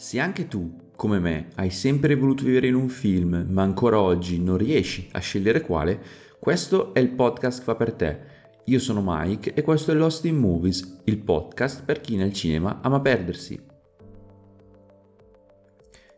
Se 0.00 0.18
anche 0.18 0.48
tu, 0.48 0.92
come 0.96 1.18
me, 1.18 1.48
hai 1.56 1.68
sempre 1.68 2.16
voluto 2.16 2.42
vivere 2.42 2.68
in 2.68 2.74
un 2.74 2.88
film, 2.88 3.44
ma 3.50 3.60
ancora 3.62 4.00
oggi 4.00 4.40
non 4.40 4.56
riesci 4.56 5.06
a 5.12 5.18
scegliere 5.18 5.60
quale, 5.60 6.00
questo 6.40 6.94
è 6.94 7.00
il 7.00 7.10
podcast 7.10 7.58
che 7.58 7.64
fa 7.64 7.74
per 7.74 7.92
te. 7.92 8.20
Io 8.64 8.78
sono 8.78 9.02
Mike 9.04 9.52
e 9.52 9.60
questo 9.60 9.92
è 9.92 9.94
Lost 9.94 10.24
in 10.24 10.38
Movies, 10.38 11.02
il 11.04 11.18
podcast 11.18 11.84
per 11.84 12.00
chi 12.00 12.16
nel 12.16 12.32
cinema 12.32 12.80
ama 12.80 12.98
perdersi. 13.02 13.69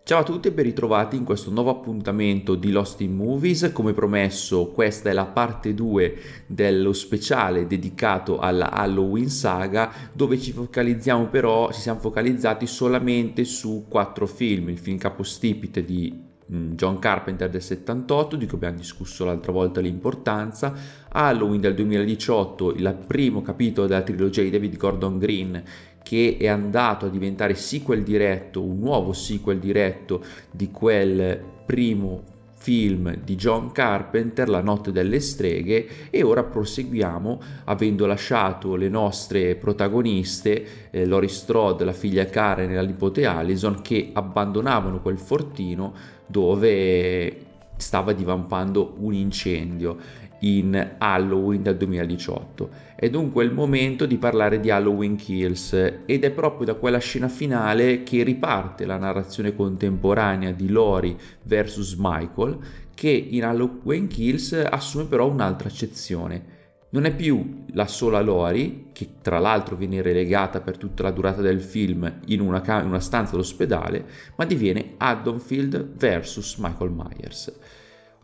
Ciao 0.04 0.22
a 0.22 0.24
tutti 0.24 0.48
e 0.48 0.50
ben 0.50 0.64
ritrovati 0.64 1.14
in 1.14 1.22
questo 1.22 1.52
nuovo 1.52 1.70
appuntamento 1.70 2.56
di 2.56 2.72
Lost 2.72 3.00
in 3.02 3.14
Movies. 3.14 3.70
Come 3.72 3.92
promesso, 3.92 4.66
questa 4.72 5.10
è 5.10 5.12
la 5.12 5.26
parte 5.26 5.74
2 5.74 6.16
dello 6.44 6.92
speciale 6.92 7.68
dedicato 7.68 8.40
alla 8.40 8.72
Halloween 8.72 9.28
saga, 9.28 9.92
dove 10.12 10.40
ci 10.40 10.50
focalizziamo 10.50 11.26
però, 11.26 11.70
ci 11.70 11.80
siamo 11.80 12.00
focalizzati 12.00 12.66
solamente 12.66 13.44
su 13.44 13.84
quattro 13.88 14.26
film, 14.26 14.70
il 14.70 14.78
film 14.78 14.98
capostipite 14.98 15.84
di 15.84 16.12
mm, 16.52 16.72
John 16.72 16.98
Carpenter 16.98 17.48
del 17.48 17.62
78, 17.62 18.34
di 18.34 18.46
cui 18.46 18.56
abbiamo 18.56 18.78
discusso 18.78 19.24
l'altra 19.24 19.52
volta 19.52 19.80
l'importanza, 19.80 20.74
Halloween 21.10 21.60
del 21.60 21.76
2018, 21.76 22.74
il 22.74 23.04
primo 23.06 23.40
capitolo 23.40 23.86
della 23.86 24.02
trilogia 24.02 24.42
di 24.42 24.50
David 24.50 24.76
Gordon 24.76 25.18
Green, 25.18 25.62
che 26.02 26.36
è 26.38 26.46
andato 26.46 27.06
a 27.06 27.08
diventare 27.08 27.54
sequel 27.54 28.02
diretto, 28.02 28.62
un 28.62 28.78
nuovo 28.78 29.12
sequel 29.12 29.58
diretto 29.58 30.22
di 30.50 30.70
quel 30.70 31.40
primo 31.64 32.30
film 32.62 33.16
di 33.16 33.34
John 33.34 33.72
Carpenter, 33.72 34.48
La 34.48 34.62
notte 34.62 34.92
delle 34.92 35.18
streghe, 35.18 36.10
e 36.10 36.22
ora 36.22 36.44
proseguiamo 36.44 37.40
avendo 37.64 38.06
lasciato 38.06 38.76
le 38.76 38.88
nostre 38.88 39.56
protagoniste, 39.56 40.90
eh, 40.90 41.04
Lori 41.04 41.28
Strode, 41.28 41.84
la 41.84 41.92
figlia 41.92 42.24
Karen 42.26 42.70
e 42.70 42.74
la 42.74 42.82
nipote 42.82 43.26
Alison, 43.26 43.82
che 43.82 44.10
abbandonavano 44.12 45.00
quel 45.00 45.18
fortino 45.18 45.92
dove 46.24 47.50
stava 47.76 48.12
divampando 48.12 48.94
un 48.98 49.12
incendio 49.12 49.96
in 50.42 50.94
Halloween 50.98 51.62
del 51.62 51.76
2018. 51.76 52.90
È 52.96 53.10
dunque 53.10 53.44
il 53.44 53.52
momento 53.52 54.06
di 54.06 54.16
parlare 54.16 54.60
di 54.60 54.70
Halloween 54.70 55.16
Kills 55.16 55.72
ed 56.06 56.24
è 56.24 56.30
proprio 56.30 56.66
da 56.66 56.74
quella 56.74 56.98
scena 56.98 57.28
finale 57.28 58.02
che 58.02 58.22
riparte 58.22 58.84
la 58.86 58.96
narrazione 58.96 59.54
contemporanea 59.54 60.52
di 60.52 60.68
Lori 60.68 61.16
vs 61.42 61.94
Michael 61.98 62.58
che 62.94 63.10
in 63.10 63.44
Halloween 63.44 64.06
Kills 64.06 64.52
assume 64.52 65.04
però 65.06 65.28
un'altra 65.28 65.68
accezione. 65.68 66.60
Non 66.90 67.06
è 67.06 67.14
più 67.14 67.64
la 67.72 67.86
sola 67.86 68.20
Lori, 68.20 68.90
che 68.92 69.14
tra 69.22 69.38
l'altro 69.38 69.76
viene 69.76 70.02
relegata 70.02 70.60
per 70.60 70.76
tutta 70.76 71.02
la 71.02 71.10
durata 71.10 71.40
del 71.40 71.62
film 71.62 72.20
in 72.26 72.40
una, 72.40 72.60
cam- 72.60 72.82
in 72.82 72.88
una 72.88 73.00
stanza 73.00 73.34
d'ospedale, 73.34 74.04
ma 74.36 74.44
diviene 74.44 74.94
Haddonfield 74.98 75.94
vs 75.96 76.56
Michael 76.58 76.90
Myers. 76.90 77.52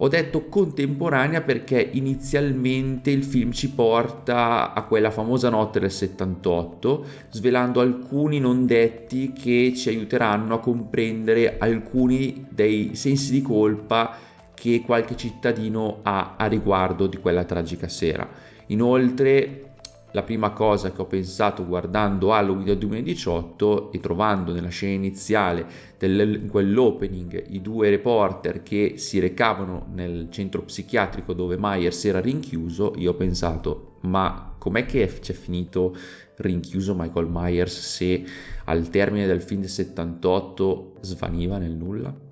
Ho 0.00 0.06
detto 0.06 0.46
contemporanea 0.46 1.40
perché 1.40 1.80
inizialmente 1.80 3.10
il 3.10 3.24
film 3.24 3.50
ci 3.50 3.72
porta 3.72 4.72
a 4.72 4.82
quella 4.84 5.10
famosa 5.10 5.48
notte 5.48 5.80
del 5.80 5.90
78, 5.90 7.04
svelando 7.30 7.80
alcuni 7.80 8.38
non 8.38 8.64
detti 8.64 9.32
che 9.32 9.72
ci 9.74 9.88
aiuteranno 9.88 10.54
a 10.54 10.60
comprendere 10.60 11.58
alcuni 11.58 12.46
dei 12.48 12.94
sensi 12.94 13.32
di 13.32 13.42
colpa 13.42 14.16
che 14.54 14.82
qualche 14.86 15.16
cittadino 15.16 15.98
ha 16.02 16.36
a 16.36 16.46
riguardo 16.46 17.08
di 17.08 17.16
quella 17.16 17.42
tragica 17.42 17.88
sera. 17.88 18.28
Inoltre 18.66 19.67
la 20.12 20.22
prima 20.22 20.50
cosa 20.50 20.90
che 20.90 21.00
ho 21.02 21.06
pensato 21.06 21.66
guardando 21.66 22.32
Halloween 22.32 22.64
del 22.64 22.78
2018 22.78 23.92
e 23.92 24.00
trovando 24.00 24.52
nella 24.52 24.68
scena 24.68 24.94
iniziale 24.94 25.66
in 26.00 26.48
quell'opening 26.50 27.46
i 27.50 27.60
due 27.60 27.90
reporter 27.90 28.62
che 28.62 28.94
si 28.96 29.18
recavano 29.18 29.86
nel 29.92 30.28
centro 30.30 30.62
psichiatrico 30.62 31.34
dove 31.34 31.56
Myers 31.58 32.04
era 32.06 32.20
rinchiuso, 32.20 32.94
io 32.96 33.10
ho 33.10 33.14
pensato 33.14 33.96
ma 34.00 34.54
com'è 34.56 34.86
che 34.86 35.06
c'è 35.20 35.34
finito 35.34 35.94
rinchiuso 36.36 36.94
Michael 36.94 37.26
Myers 37.28 37.78
se 37.78 38.24
al 38.64 38.88
termine 38.90 39.26
del 39.26 39.42
film 39.42 39.60
del 39.60 39.70
78 39.70 40.94
svaniva 41.00 41.58
nel 41.58 41.72
nulla? 41.72 42.26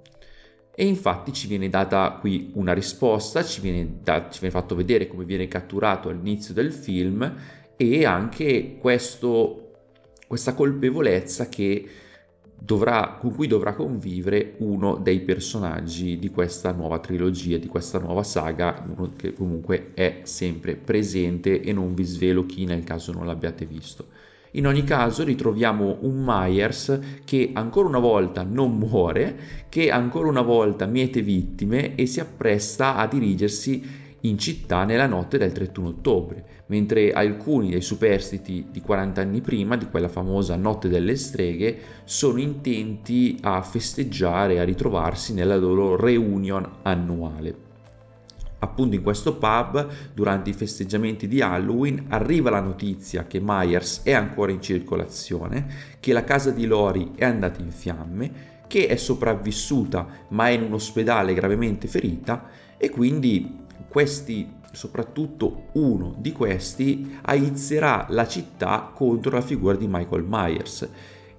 E 0.79 0.87
infatti 0.87 1.33
ci 1.33 1.47
viene 1.47 1.71
data 1.71 2.19
qui 2.21 2.51
una 2.55 2.75
risposta, 2.75 3.43
ci 3.43 3.63
viene, 3.63 3.99
da, 4.03 4.29
ci 4.31 4.41
viene 4.41 4.55
fatto 4.55 4.75
vedere 4.75 5.09
come 5.09 5.25
viene 5.25 5.49
catturato 5.49 6.11
all'inizio 6.11 6.53
del 6.53 6.71
film 6.71 7.35
e 7.77 8.05
anche 8.05 8.77
questo, 8.79 9.73
questa 10.27 10.55
colpevolezza 10.55 11.49
che 11.49 11.89
dovrà, 12.59 13.19
con 13.21 13.35
cui 13.35 13.47
dovrà 13.47 13.75
convivere 13.75 14.55
uno 14.59 14.97
dei 14.97 15.21
personaggi 15.21 16.19
di 16.19 16.31
questa 16.31 16.73
nuova 16.73 16.99
trilogia, 16.99 17.59
di 17.59 17.69
questa 17.69 17.99
nuova 17.99 18.23
saga, 18.23 18.85
uno 18.89 19.13
che 19.17 19.33
comunque 19.35 19.91
è 19.95 20.21
sempre 20.25 20.75
presente 20.77 21.61
e 21.61 21.73
non 21.73 21.95
vi 21.95 22.05
svelo 22.05 22.47
chi 22.47 22.65
nel 22.65 22.85
caso 22.85 23.13
non 23.13 23.27
l'abbiate 23.27 23.67
visto. 23.67 24.09
In 24.53 24.67
ogni 24.67 24.85
caso 24.85 25.23
ritroviamo 25.23 25.99
un 26.01 26.23
Myers 26.25 26.99
che 27.25 27.51
ancora 27.53 27.89
una 27.89 27.99
volta 27.99 28.43
non 28.43 28.79
muore, 28.79 29.39
che 29.69 29.91
ancora 29.91 30.29
una 30.29 30.41
volta 30.41 30.87
miete 30.87 31.21
vittime 31.21 31.95
e 31.95 32.07
si 32.07 32.21
appresta 32.21 32.97
a 32.97 33.07
dirigersi 33.07 34.06
in 34.29 34.39
città 34.39 34.85
nella 34.85 35.07
notte 35.07 35.39
del 35.39 35.53
31 35.53 35.89
ottobre, 35.89 36.45
mentre 36.67 37.13
alcuni 37.13 37.71
dei 37.71 37.81
superstiti 37.81 38.69
di 38.71 38.81
40 38.81 39.21
anni 39.21 39.41
prima, 39.41 39.77
di 39.77 39.87
quella 39.87 40.09
famosa 40.09 40.57
notte 40.57 40.89
delle 40.89 41.17
streghe, 41.17 41.79
sono 42.05 42.39
intenti 42.39 43.39
a 43.43 43.63
festeggiare, 43.63 44.59
a 44.59 44.65
ritrovarsi 44.65 45.33
nella 45.33 45.57
loro 45.57 45.97
reunion 45.97 46.69
annuale. 46.83 47.65
Appunto 48.59 48.97
in 48.97 49.03
questo 49.03 49.37
pub, 49.37 49.87
durante 50.15 50.51
i 50.51 50.55
festeggiamenti 50.55 51.29
di 51.29 51.41
Halloween, 51.41 52.07
arriva 52.09 52.51
la 52.51 52.61
notizia 52.61 53.27
che 53.27 53.39
Myers 53.41 54.01
è 54.03 54.13
ancora 54.13 54.51
in 54.51 54.63
circolazione, 54.63 55.67
che 56.01 56.13
la 56.13 56.25
casa 56.25 56.51
di 56.51 56.67
Lori 56.67 57.13
è 57.15 57.25
andata 57.25 57.61
in 57.61 57.71
fiamme, 57.71 58.55
che 58.67 58.87
è 58.87 58.97
sopravvissuta 58.97 60.07
ma 60.29 60.49
è 60.49 60.53
in 60.53 60.63
un 60.63 60.73
ospedale 60.73 61.35
gravemente 61.35 61.87
ferita 61.87 62.49
e 62.77 62.91
quindi 62.91 63.65
questi, 63.97 64.47
soprattutto 64.73 65.69
uno 65.73 66.15
di 66.19 66.31
questi, 66.31 67.17
aizzerà 67.23 68.05
la 68.11 68.29
città 68.29 68.93
contro 68.95 69.31
la 69.31 69.41
figura 69.41 69.75
di 69.75 69.87
Michael 69.89 70.27
Myers. 70.29 70.87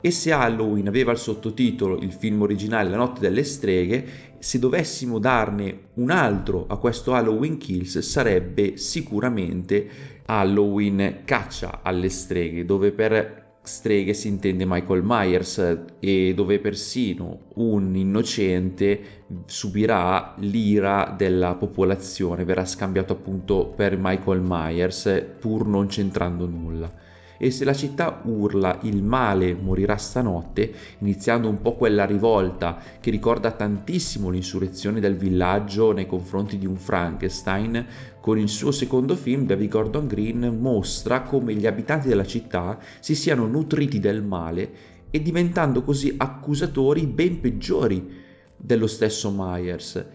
E 0.01 0.09
se 0.09 0.31
Halloween 0.31 0.87
aveva 0.87 1.11
il 1.11 1.19
sottotitolo, 1.19 1.99
il 1.99 2.11
film 2.11 2.41
originale 2.41 2.89
La 2.89 2.97
notte 2.97 3.19
delle 3.19 3.43
streghe, 3.43 4.07
se 4.39 4.57
dovessimo 4.57 5.19
darne 5.19 5.89
un 5.97 6.09
altro 6.09 6.65
a 6.67 6.77
questo 6.77 7.13
Halloween 7.13 7.59
Kills 7.59 7.99
sarebbe 7.99 8.77
sicuramente 8.77 9.87
Halloween 10.25 11.21
caccia 11.25 11.81
alle 11.83 12.09
streghe, 12.09 12.65
dove 12.65 12.91
per 12.91 13.46
streghe 13.67 14.13
si 14.13 14.27
intende 14.27 14.65
Michael 14.65 15.03
Myers 15.03 15.83
e 15.99 16.33
dove 16.33 16.59
persino 16.59 17.39
un 17.55 17.95
innocente 17.95 19.25
subirà 19.45 20.33
l'ira 20.39 21.13
della 21.15 21.55
popolazione, 21.55 22.45
verrà 22.45 22.65
scambiato 22.65 23.13
appunto 23.13 23.67
per 23.67 23.97
Michael 23.99 24.41
Myers 24.41 25.25
pur 25.39 25.67
non 25.67 25.87
c'entrando 25.87 26.47
nulla 26.47 27.05
e 27.37 27.51
se 27.51 27.65
la 27.65 27.73
città 27.73 28.21
urla 28.23 28.79
il 28.83 29.03
male 29.03 29.53
morirà 29.53 29.97
stanotte, 29.97 30.71
iniziando 30.99 31.47
un 31.49 31.61
po' 31.61 31.75
quella 31.75 32.05
rivolta 32.05 32.77
che 32.99 33.11
ricorda 33.11 33.51
tantissimo 33.51 34.29
l'insurrezione 34.29 34.99
del 34.99 35.15
villaggio 35.15 35.91
nei 35.91 36.07
confronti 36.07 36.57
di 36.57 36.65
un 36.65 36.75
Frankenstein, 36.75 37.85
con 38.19 38.37
il 38.37 38.49
suo 38.49 38.71
secondo 38.71 39.15
film 39.15 39.45
David 39.45 39.69
Gordon 39.69 40.07
Green 40.07 40.57
mostra 40.59 41.21
come 41.21 41.53
gli 41.53 41.65
abitanti 41.65 42.07
della 42.07 42.25
città 42.25 42.77
si 42.99 43.15
siano 43.15 43.47
nutriti 43.47 43.99
del 43.99 44.21
male 44.21 44.95
e 45.09 45.21
diventando 45.21 45.83
così 45.83 46.13
accusatori 46.17 47.05
ben 47.05 47.39
peggiori 47.39 48.25
dello 48.57 48.87
stesso 48.87 49.31
Myers 49.33 50.05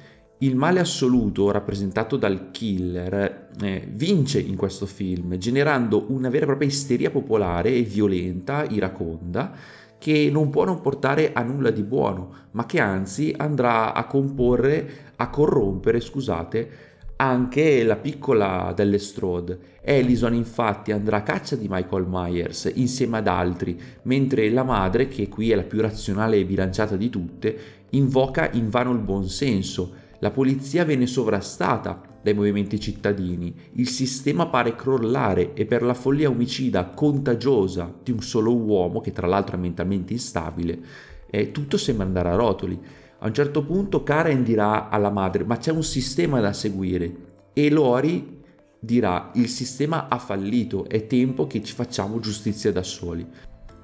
il 0.43 0.57
male 0.57 0.81
assoluto 0.81 1.51
rappresentato 1.51 2.17
dal 2.17 2.51
killer 2.51 3.49
eh, 3.61 3.89
vince 3.89 4.41
in 4.41 4.57
questo 4.57 4.87
film, 4.87 5.37
generando 5.37 6.07
una 6.09 6.29
vera 6.31 6.45
e 6.45 6.47
propria 6.47 6.69
isteria 6.69 7.11
popolare 7.11 7.73
e 7.73 7.83
violenta, 7.83 8.65
iraconda, 8.69 9.53
che 9.99 10.31
non 10.33 10.51
può 10.51 10.65
non 10.65 10.81
portare 10.81 11.33
a 11.33 11.43
nulla 11.43 11.71
di 11.71 11.85
buono, 11.85 12.35
ma 12.53 12.67
che 12.67 12.81
anzi 12.81 13.33
andrà 13.37 13.95
a 13.95 14.05
comporre, 14.07 15.13
a 15.15 15.31
corrompere, 15.31 16.01
scusate, 16.01 16.71
anche 17.15 17.85
la 17.85 17.95
piccola 17.95 18.73
delle 18.75 18.99
Strode. 18.99 19.71
Ellison 19.81 20.35
infatti 20.35 20.91
andrà 20.91 21.19
a 21.19 21.23
caccia 21.23 21.55
di 21.55 21.69
Michael 21.71 22.07
Myers 22.09 22.69
insieme 22.75 23.19
ad 23.19 23.29
altri, 23.29 23.81
mentre 24.03 24.51
la 24.51 24.65
madre, 24.65 25.07
che 25.07 25.29
qui 25.29 25.53
è 25.53 25.55
la 25.55 25.63
più 25.63 25.81
razionale 25.81 26.39
e 26.39 26.45
bilanciata 26.45 26.97
di 26.97 27.09
tutte, 27.09 27.59
invoca 27.91 28.51
invano 28.51 28.91
il 28.91 28.99
buonsenso, 28.99 30.01
la 30.23 30.31
polizia 30.31 30.85
viene 30.85 31.09
sovrastata 31.09 32.01
dai 32.23 32.33
movimenti 32.33 32.79
cittadini, 32.79 33.53
il 33.73 33.89
sistema 33.89 34.47
pare 34.47 34.77
crollare 34.77 35.53
e 35.55 35.67
per 35.67 35.83
la 35.83 35.95
follia 35.95 36.31
omicida 36.31 36.91
contagiosa 36.91 37.93
di 38.01 38.13
un 38.13 38.23
solo 38.23 38.55
uomo, 38.55 39.01
che 39.01 39.11
tra 39.11 39.27
l'altro 39.27 39.57
è 39.57 39.59
mentalmente 39.59 40.13
instabile, 40.13 40.79
e 41.29 41.51
tutto 41.51 41.77
sembra 41.77 42.07
andare 42.07 42.29
a 42.29 42.37
rotoli. 42.37 42.81
A 43.19 43.27
un 43.27 43.35
certo 43.35 43.65
punto 43.65 44.05
Karen 44.05 44.45
dirà 44.45 44.89
alla 44.89 45.11
madre 45.11 45.43
ma 45.43 45.57
c'è 45.57 45.73
un 45.73 45.83
sistema 45.83 46.39
da 46.39 46.53
seguire 46.53 47.15
e 47.53 47.69
Lori 47.69 48.41
dirà 48.79 49.33
il 49.35 49.49
sistema 49.49 50.07
ha 50.09 50.19
fallito, 50.19 50.89
è 50.89 51.09
tempo 51.09 51.49
che 51.49 51.65
ci 51.65 51.75
facciamo 51.75 52.21
giustizia 52.21 52.71
da 52.71 52.85
soli. 52.85 53.27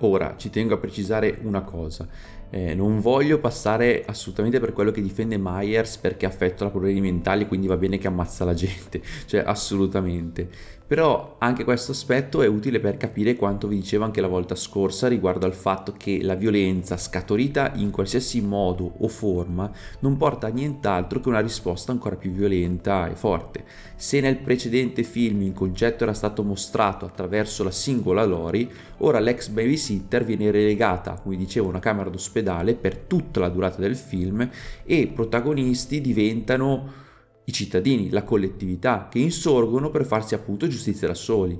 Ora 0.02 0.37
ci 0.37 0.50
tengo 0.50 0.75
a 0.75 0.79
precisare 0.79 1.40
una 1.43 1.62
cosa, 1.62 2.06
eh, 2.50 2.75
non 2.75 3.00
voglio 3.00 3.39
passare 3.39 4.05
assolutamente 4.06 4.61
per 4.61 4.73
quello 4.73 4.91
che 4.91 5.03
difende 5.03 5.37
Myers 5.39 5.99
perché 5.99 6.27
affetto 6.27 6.65
la 6.65 6.71
problemi 6.71 7.00
mentali, 7.00 7.47
quindi 7.47 7.67
va 7.67 7.77
bene 7.77 7.99
che 7.99 8.06
ammazza 8.06 8.45
la 8.45 8.55
gente, 8.55 9.00
cioè 9.27 9.43
assolutamente. 9.45 10.77
Però 10.89 11.37
anche 11.39 11.65
questo 11.65 11.93
aspetto 11.93 12.41
è 12.41 12.47
utile 12.47 12.81
per 12.81 12.97
capire 12.97 13.37
quanto 13.37 13.69
vi 13.69 13.77
dicevo 13.77 14.05
anche 14.05 14.23
la 14.23 14.27
volta 14.27 14.55
scorsa 14.55 15.06
riguardo 15.06 15.45
al 15.45 15.53
fatto 15.53 15.93
che 15.95 16.21
la 16.23 16.35
violenza 16.35 16.97
scaturita 16.97 17.73
in 17.75 17.91
qualsiasi 17.91 18.41
modo 18.41 18.95
o 18.97 19.06
forma 19.09 19.71
non 19.99 20.17
porta 20.17 20.47
a 20.47 20.50
nient'altro 20.50 21.21
che 21.21 21.29
una 21.29 21.41
risposta 21.41 21.93
ancora 21.93 22.17
più 22.17 22.31
violenta 22.31 23.06
e 23.06 23.17
forte. 23.17 23.65
Se 23.97 24.19
nel 24.21 24.39
precedente 24.39 25.03
film 25.03 25.43
il 25.43 25.53
concetto 25.53 26.05
era 26.05 26.15
stato 26.15 26.43
mostrato 26.43 27.05
attraverso 27.05 27.65
la 27.65 27.71
singola 27.71 28.25
Lori, 28.25 28.71
ora 28.99 29.19
l'ex 29.19 29.49
babysitter 29.49 30.25
viene 30.25 30.50
relegata, 30.50 31.21
come 31.23 31.37
dicevo, 31.37 31.67
a 31.67 31.71
una 31.71 31.81
camera 31.81 32.09
d'ospedale 32.09 32.37
per 32.43 32.96
tutta 32.96 33.40
la 33.40 33.49
durata 33.49 33.81
del 33.81 33.96
film 33.96 34.49
e 34.85 35.06
protagonisti 35.08 36.00
diventano 36.00 37.06
i 37.44 37.52
cittadini, 37.52 38.11
la 38.11 38.25
collettività, 38.25 39.08
che 39.11 39.19
insorgono 39.19 39.90
per 39.90 40.05
farsi 40.05 40.35
appunto 40.35 40.69
giustizia 40.69 41.08
da 41.08 41.14
soli, 41.14 41.58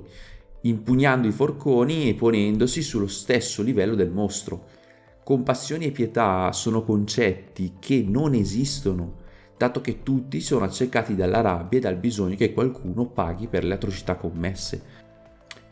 impugnando 0.61 1.27
i 1.27 1.31
forconi 1.31 2.09
e 2.09 2.13
ponendosi 2.13 2.81
sullo 2.81 3.07
stesso 3.07 3.63
livello 3.63 3.95
del 3.95 4.11
mostro. 4.11 4.65
Compassione 5.23 5.85
e 5.85 5.91
pietà 5.91 6.51
sono 6.51 6.83
concetti 6.83 7.73
che 7.79 8.05
non 8.07 8.35
esistono, 8.35 9.17
dato 9.57 9.81
che 9.81 10.03
tutti 10.03 10.41
sono 10.41 10.65
accecati 10.65 11.15
dalla 11.15 11.41
rabbia 11.41 11.79
e 11.79 11.81
dal 11.81 11.97
bisogno 11.97 12.35
che 12.35 12.53
qualcuno 12.53 13.07
paghi 13.07 13.47
per 13.47 13.63
le 13.63 13.73
atrocità 13.73 14.15
commesse. 14.15 14.98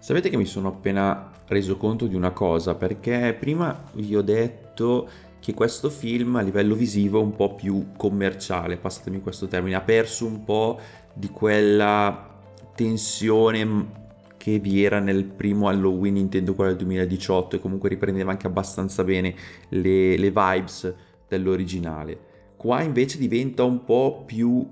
Sapete 0.07 0.29
che 0.29 0.37
mi 0.37 0.45
sono 0.45 0.69
appena 0.69 1.31
reso 1.47 1.75
conto 1.75 2.07
di 2.07 2.15
una 2.15 2.31
cosa, 2.31 2.75
perché 2.75 3.35
prima 3.37 3.83
vi 3.95 4.15
ho 4.15 4.21
detto 4.21 5.09
che 5.37 5.53
questo 5.53 5.89
film 5.89 6.37
a 6.37 6.41
livello 6.41 6.75
visivo 6.75 7.19
è 7.19 7.23
un 7.23 7.35
po' 7.35 7.55
più 7.55 7.87
commerciale, 7.97 8.77
passatemi 8.77 9.19
questo 9.19 9.47
termine, 9.47 9.75
ha 9.75 9.81
perso 9.81 10.25
un 10.25 10.45
po' 10.45 10.79
di 11.13 11.27
quella 11.27 12.39
tensione 12.73 14.05
che 14.37 14.59
vi 14.59 14.81
era 14.81 14.99
nel 14.99 15.25
primo 15.25 15.67
Halloween 15.67 16.13
Nintendo 16.13 16.55
quello 16.55 16.69
del 16.69 16.79
2018 16.79 17.57
e 17.57 17.59
comunque 17.59 17.89
riprendeva 17.89 18.31
anche 18.31 18.47
abbastanza 18.47 19.03
bene 19.03 19.35
le, 19.67 20.15
le 20.15 20.31
vibes 20.31 20.95
dell'originale. 21.27 22.17
Qua 22.55 22.81
invece 22.81 23.17
diventa 23.17 23.65
un 23.65 23.83
po' 23.83 24.23
più 24.25 24.65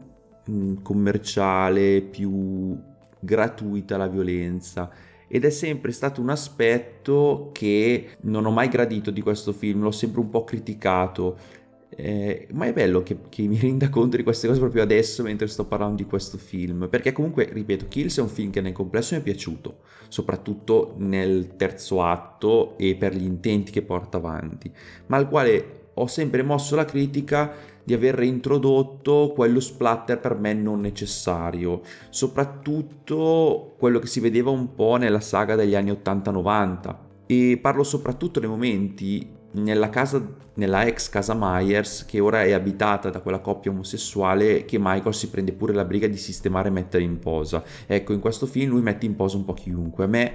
mh, 0.46 0.54
mm, 0.54 0.76
commerciale, 0.82 2.00
più 2.04 2.80
gratuita 3.20 3.98
la 3.98 4.08
violenza 4.08 4.90
ed 5.28 5.46
è 5.46 5.50
sempre 5.50 5.92
stato 5.92 6.22
un 6.22 6.30
aspetto 6.30 7.50
che 7.52 8.18
non 8.22 8.46
ho 8.46 8.52
mai 8.52 8.68
gradito 8.68 9.12
di 9.12 9.22
questo 9.22 9.54
film, 9.54 9.82
l'ho 9.82 9.92
sempre 9.92 10.22
un 10.22 10.30
po' 10.30 10.44
criticato. 10.44 11.64
Eh, 11.98 12.48
ma 12.52 12.66
è 12.66 12.74
bello 12.74 13.04
che, 13.04 13.18
che, 13.30 13.44
mi 13.44 13.58
renda 13.62 13.90
conto 13.90 14.18
di 14.18 14.24
queste 14.24 14.48
cose 14.48 14.60
proprio 14.60 14.84
adesso 14.84 15.24
mentre 15.24 15.48
sto 15.48 15.66
parlando 15.66 15.96
di 15.96 16.06
questo 16.06 16.38
film 16.38 16.90
perché 16.90 17.14
comunque 17.14 17.48
ripeto 17.50 17.88
Kills 17.88 18.18
è 18.18 18.22
un 18.22 18.28
film 18.28 18.50
che 18.50 18.60
nel 18.60 18.74
complesso 18.74 19.14
mi 19.16 19.22
è 19.22 19.24
piaciuto 19.24 19.78
soprattutto 20.10 20.96
nel 20.98 21.56
terzo 21.56 22.04
atto 22.04 22.78
e 22.78 22.96
per 22.96 23.16
gli 23.16 23.24
intenti 23.24 23.72
che 23.72 23.82
porta 23.82 24.18
avanti 24.18 24.70
ma 25.06 25.16
al 25.16 25.30
quale 25.30 25.92
ho 25.94 26.08
sempre 26.08 26.44
mosso 26.44 26.76
la 26.76 26.84
critica 26.84 27.54
di 27.86 27.94
aver 27.94 28.16
reintrodotto 28.16 29.32
quello 29.34 29.62
splatter 29.62 30.20
per 30.20 30.36
me 30.36 30.54
non 30.54 30.82
necessario, 30.82 31.82
soprattutto 32.10 33.76
quello 33.78 34.00
che 34.00 34.08
si 34.08 34.20
vedeva 34.20 34.50
un 34.50 34.74
po' 34.74 34.98
nella 34.98 35.22
saga 35.22 35.56
degli 35.56 35.76
anni 35.76 35.92
80-90 35.92 36.96
e 37.28 37.60
parlo 37.62 37.84
soprattutto 37.84 38.40
nei 38.40 38.50
momenti 38.50 39.34
nella 39.52 39.90
casa 39.90 40.44
nella 40.56 40.86
ex 40.86 41.10
casa 41.10 41.36
Myers 41.38 42.06
che 42.06 42.20
ora 42.20 42.44
è 42.44 42.52
abitata 42.52 43.10
da 43.10 43.22
quella 43.22 43.40
coppia 43.40 43.72
omosessuale 43.72 44.66
che 44.66 44.78
Michael 44.80 45.14
si 45.14 45.30
prende 45.30 45.52
pure 45.52 45.74
la 45.74 45.86
briga 45.86 46.08
di 46.08 46.18
sistemare 46.18 46.70
e 46.70 46.72
mettere 46.72 47.04
in 47.04 47.20
posa. 47.20 47.64
Ecco, 47.86 48.14
in 48.14 48.20
questo 48.20 48.46
film 48.46 48.72
lui 48.72 48.82
mette 48.82 49.06
in 49.06 49.16
posa 49.16 49.38
un 49.38 49.46
po' 49.46 49.54
chiunque. 49.54 50.06
A 50.06 50.08
me 50.08 50.34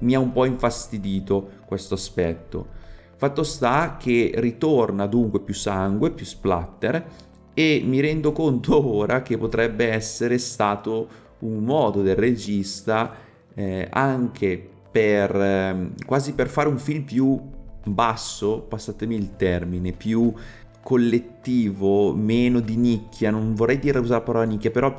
mi 0.00 0.14
ha 0.14 0.20
un 0.20 0.32
po' 0.32 0.44
infastidito 0.44 1.50
questo 1.66 1.94
aspetto. 1.94 2.77
Fatto 3.18 3.42
sta 3.42 3.96
che 3.98 4.30
ritorna 4.36 5.06
dunque 5.06 5.40
più 5.40 5.52
sangue, 5.52 6.12
più 6.12 6.24
splatter 6.24 7.04
e 7.52 7.82
mi 7.84 7.98
rendo 7.98 8.30
conto 8.30 8.78
ora 8.94 9.22
che 9.22 9.36
potrebbe 9.36 9.90
essere 9.90 10.38
stato 10.38 11.08
un 11.40 11.64
modo 11.64 12.02
del 12.02 12.14
regista 12.14 13.12
eh, 13.54 13.88
anche 13.90 14.68
per 14.92 15.34
eh, 15.34 15.90
quasi 16.06 16.34
per 16.34 16.46
fare 16.46 16.68
un 16.68 16.78
film 16.78 17.02
più 17.02 17.40
basso, 17.84 18.60
passatemi 18.60 19.16
il 19.16 19.34
termine, 19.34 19.90
più 19.90 20.32
collettivo, 20.80 22.14
meno 22.14 22.60
di 22.60 22.76
nicchia, 22.76 23.32
non 23.32 23.52
vorrei 23.56 23.80
dire 23.80 23.98
usare 23.98 24.20
la 24.20 24.26
parola 24.26 24.44
nicchia, 24.44 24.70
però 24.70 24.94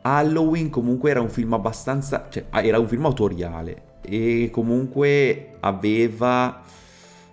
Halloween 0.00 0.70
comunque 0.70 1.10
era 1.10 1.20
un 1.20 1.28
film 1.28 1.52
abbastanza, 1.52 2.28
cioè 2.30 2.46
era 2.50 2.78
un 2.78 2.88
film 2.88 3.04
autoriale 3.04 3.82
e 4.00 4.48
comunque 4.50 5.56
aveva 5.60 6.62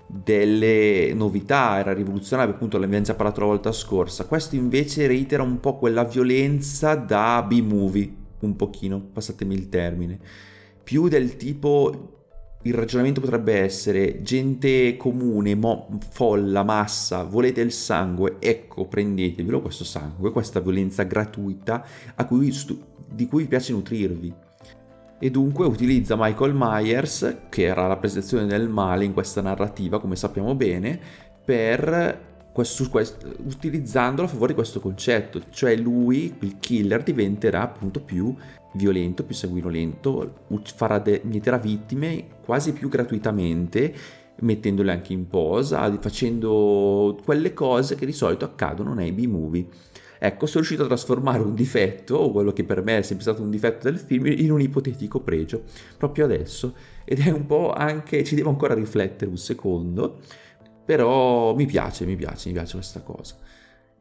delle 0.07 1.13
novità, 1.13 1.79
era 1.79 1.93
rivoluzionario, 1.93 2.53
appunto 2.53 2.77
l'abbiamo 2.77 3.03
già 3.03 3.15
parlato 3.15 3.39
la 3.41 3.47
volta 3.47 3.71
scorsa. 3.71 4.25
Questo 4.25 4.55
invece 4.55 5.07
reitera 5.07 5.43
un 5.43 5.59
po' 5.59 5.77
quella 5.77 6.03
violenza 6.03 6.95
da 6.95 7.43
B-movie, 7.47 8.13
un 8.39 8.55
pochino, 8.55 9.01
passatemi 9.01 9.53
il 9.53 9.69
termine. 9.69 10.19
Più 10.83 11.07
del 11.07 11.35
tipo 11.37 12.13
il 12.61 12.73
ragionamento 12.73 13.21
potrebbe 13.21 13.59
essere 13.59 14.21
gente 14.23 14.97
comune, 14.97 15.53
mo- 15.55 15.99
folla, 16.09 16.63
massa, 16.63 17.23
volete 17.23 17.61
il 17.61 17.71
sangue, 17.71 18.37
ecco 18.39 18.85
prendetevelo 18.85 19.61
questo 19.61 19.83
sangue, 19.83 20.31
questa 20.31 20.59
violenza 20.59 21.03
gratuita 21.03 21.85
cui 22.27 22.51
stu- 22.51 22.83
di 23.07 23.27
cui 23.27 23.43
vi 23.43 23.49
piace 23.49 23.71
nutrirvi 23.71 24.33
e 25.19 25.31
dunque 25.31 25.65
utilizza 25.65 26.15
Michael 26.17 26.53
Myers, 26.55 27.37
che 27.49 27.63
era 27.63 27.81
la 27.81 27.87
rappresentazione 27.87 28.45
del 28.45 28.69
male 28.69 29.05
in 29.05 29.13
questa 29.13 29.41
narrativa, 29.41 29.99
come 29.99 30.15
sappiamo 30.15 30.55
bene, 30.55 30.99
per 31.43 32.33
questo, 32.51 32.89
questo, 32.89 33.27
utilizzandolo 33.43 34.27
a 34.27 34.31
favore 34.31 34.49
di 34.49 34.55
questo 34.55 34.79
concetto, 34.79 35.41
cioè 35.49 35.75
lui, 35.75 36.35
il 36.39 36.57
killer, 36.59 37.03
diventerà 37.03 37.61
appunto 37.61 37.99
più 37.99 38.33
violento, 38.73 39.23
più 39.23 39.35
sanguinolento, 39.35 40.45
farà 40.73 41.01
metterà 41.23 41.57
vittime 41.57 42.27
quasi 42.43 42.73
più 42.73 42.89
gratuitamente, 42.89 43.93
mettendole 44.39 44.91
anche 44.91 45.13
in 45.13 45.27
posa, 45.27 45.91
facendo 45.99 47.17
quelle 47.23 47.53
cose 47.53 47.95
che 47.95 48.05
di 48.05 48.11
solito 48.11 48.45
accadono 48.45 48.93
nei 48.93 49.11
B-movie. 49.11 49.67
Ecco, 50.25 50.47
sono 50.47 50.63
riuscito 50.63 50.83
a 50.83 50.87
trasformare 50.87 51.43
un 51.43 51.53
difetto, 51.53 52.15
o 52.15 52.31
quello 52.31 52.51
che 52.51 52.63
per 52.63 52.81
me 52.81 52.97
è 52.97 53.01
sempre 53.03 53.23
stato 53.23 53.43
un 53.43 53.51
difetto 53.51 53.89
del 53.89 53.99
film, 53.99 54.25
in 54.25 54.51
un 54.51 54.59
ipotetico 54.59 55.19
pregio, 55.19 55.63
proprio 55.97 56.25
adesso. 56.25 56.73
Ed 57.03 57.19
è 57.19 57.29
un 57.29 57.45
po' 57.45 57.71
anche, 57.71 58.23
ci 58.23 58.33
devo 58.33 58.49
ancora 58.49 58.73
riflettere 58.73 59.29
un 59.29 59.37
secondo, 59.37 60.19
però 60.83 61.53
mi 61.53 61.67
piace, 61.67 62.05
mi 62.05 62.15
piace, 62.15 62.47
mi 62.47 62.55
piace 62.55 62.73
questa 62.73 63.01
cosa. 63.01 63.37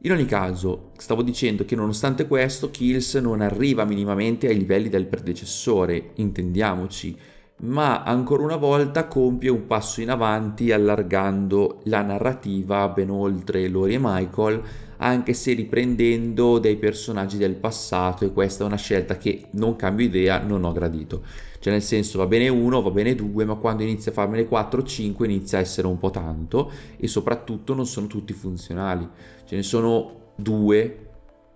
In 0.01 0.11
ogni 0.11 0.25
caso, 0.25 0.91
stavo 0.97 1.21
dicendo 1.21 1.63
che 1.63 1.75
nonostante 1.75 2.27
questo, 2.27 2.71
Kills 2.71 3.15
non 3.15 3.41
arriva 3.41 3.85
minimamente 3.85 4.47
ai 4.47 4.57
livelli 4.57 4.89
del 4.89 5.05
predecessore, 5.05 6.11
intendiamoci, 6.15 7.17
ma 7.57 8.03
ancora 8.03 8.43
una 8.43 8.57
volta 8.57 9.07
compie 9.07 9.49
un 9.49 9.65
passo 9.65 10.01
in 10.01 10.09
avanti 10.09 10.71
allargando 10.71 11.79
la 11.83 12.01
narrativa 12.01 12.89
ben 12.89 13.09
oltre 13.09 13.67
Lori 13.69 13.93
e 13.93 13.99
Michael 13.99 14.61
anche 14.97 15.33
se 15.33 15.53
riprendendo 15.53 16.59
dei 16.59 16.77
personaggi 16.77 17.37
del 17.37 17.55
passato 17.55 18.25
e 18.25 18.31
questa 18.31 18.63
è 18.63 18.67
una 18.67 18.77
scelta 18.77 19.17
che 19.17 19.47
non 19.51 19.75
cambio 19.75 20.05
idea, 20.05 20.41
non 20.41 20.63
ho 20.63 20.71
gradito. 20.71 21.23
Cioè 21.59 21.73
nel 21.73 21.81
senso 21.81 22.17
va 22.17 22.27
bene 22.27 22.47
uno, 22.47 22.81
va 22.81 22.91
bene 22.91 23.15
due, 23.15 23.43
ma 23.43 23.55
quando 23.55 23.83
inizia 23.83 24.11
a 24.11 24.13
farmene 24.13 24.45
4 24.45 24.81
o 24.81 24.83
5 24.83 25.25
inizia 25.25 25.57
a 25.57 25.61
essere 25.61 25.87
un 25.87 25.97
po' 25.97 26.11
tanto 26.11 26.71
e 26.97 27.07
soprattutto 27.07 27.73
non 27.73 27.85
sono 27.85 28.07
tutti 28.07 28.33
funzionali. 28.33 29.07
Ce 29.45 29.55
ne 29.55 29.63
sono 29.63 30.33
due, 30.35 31.07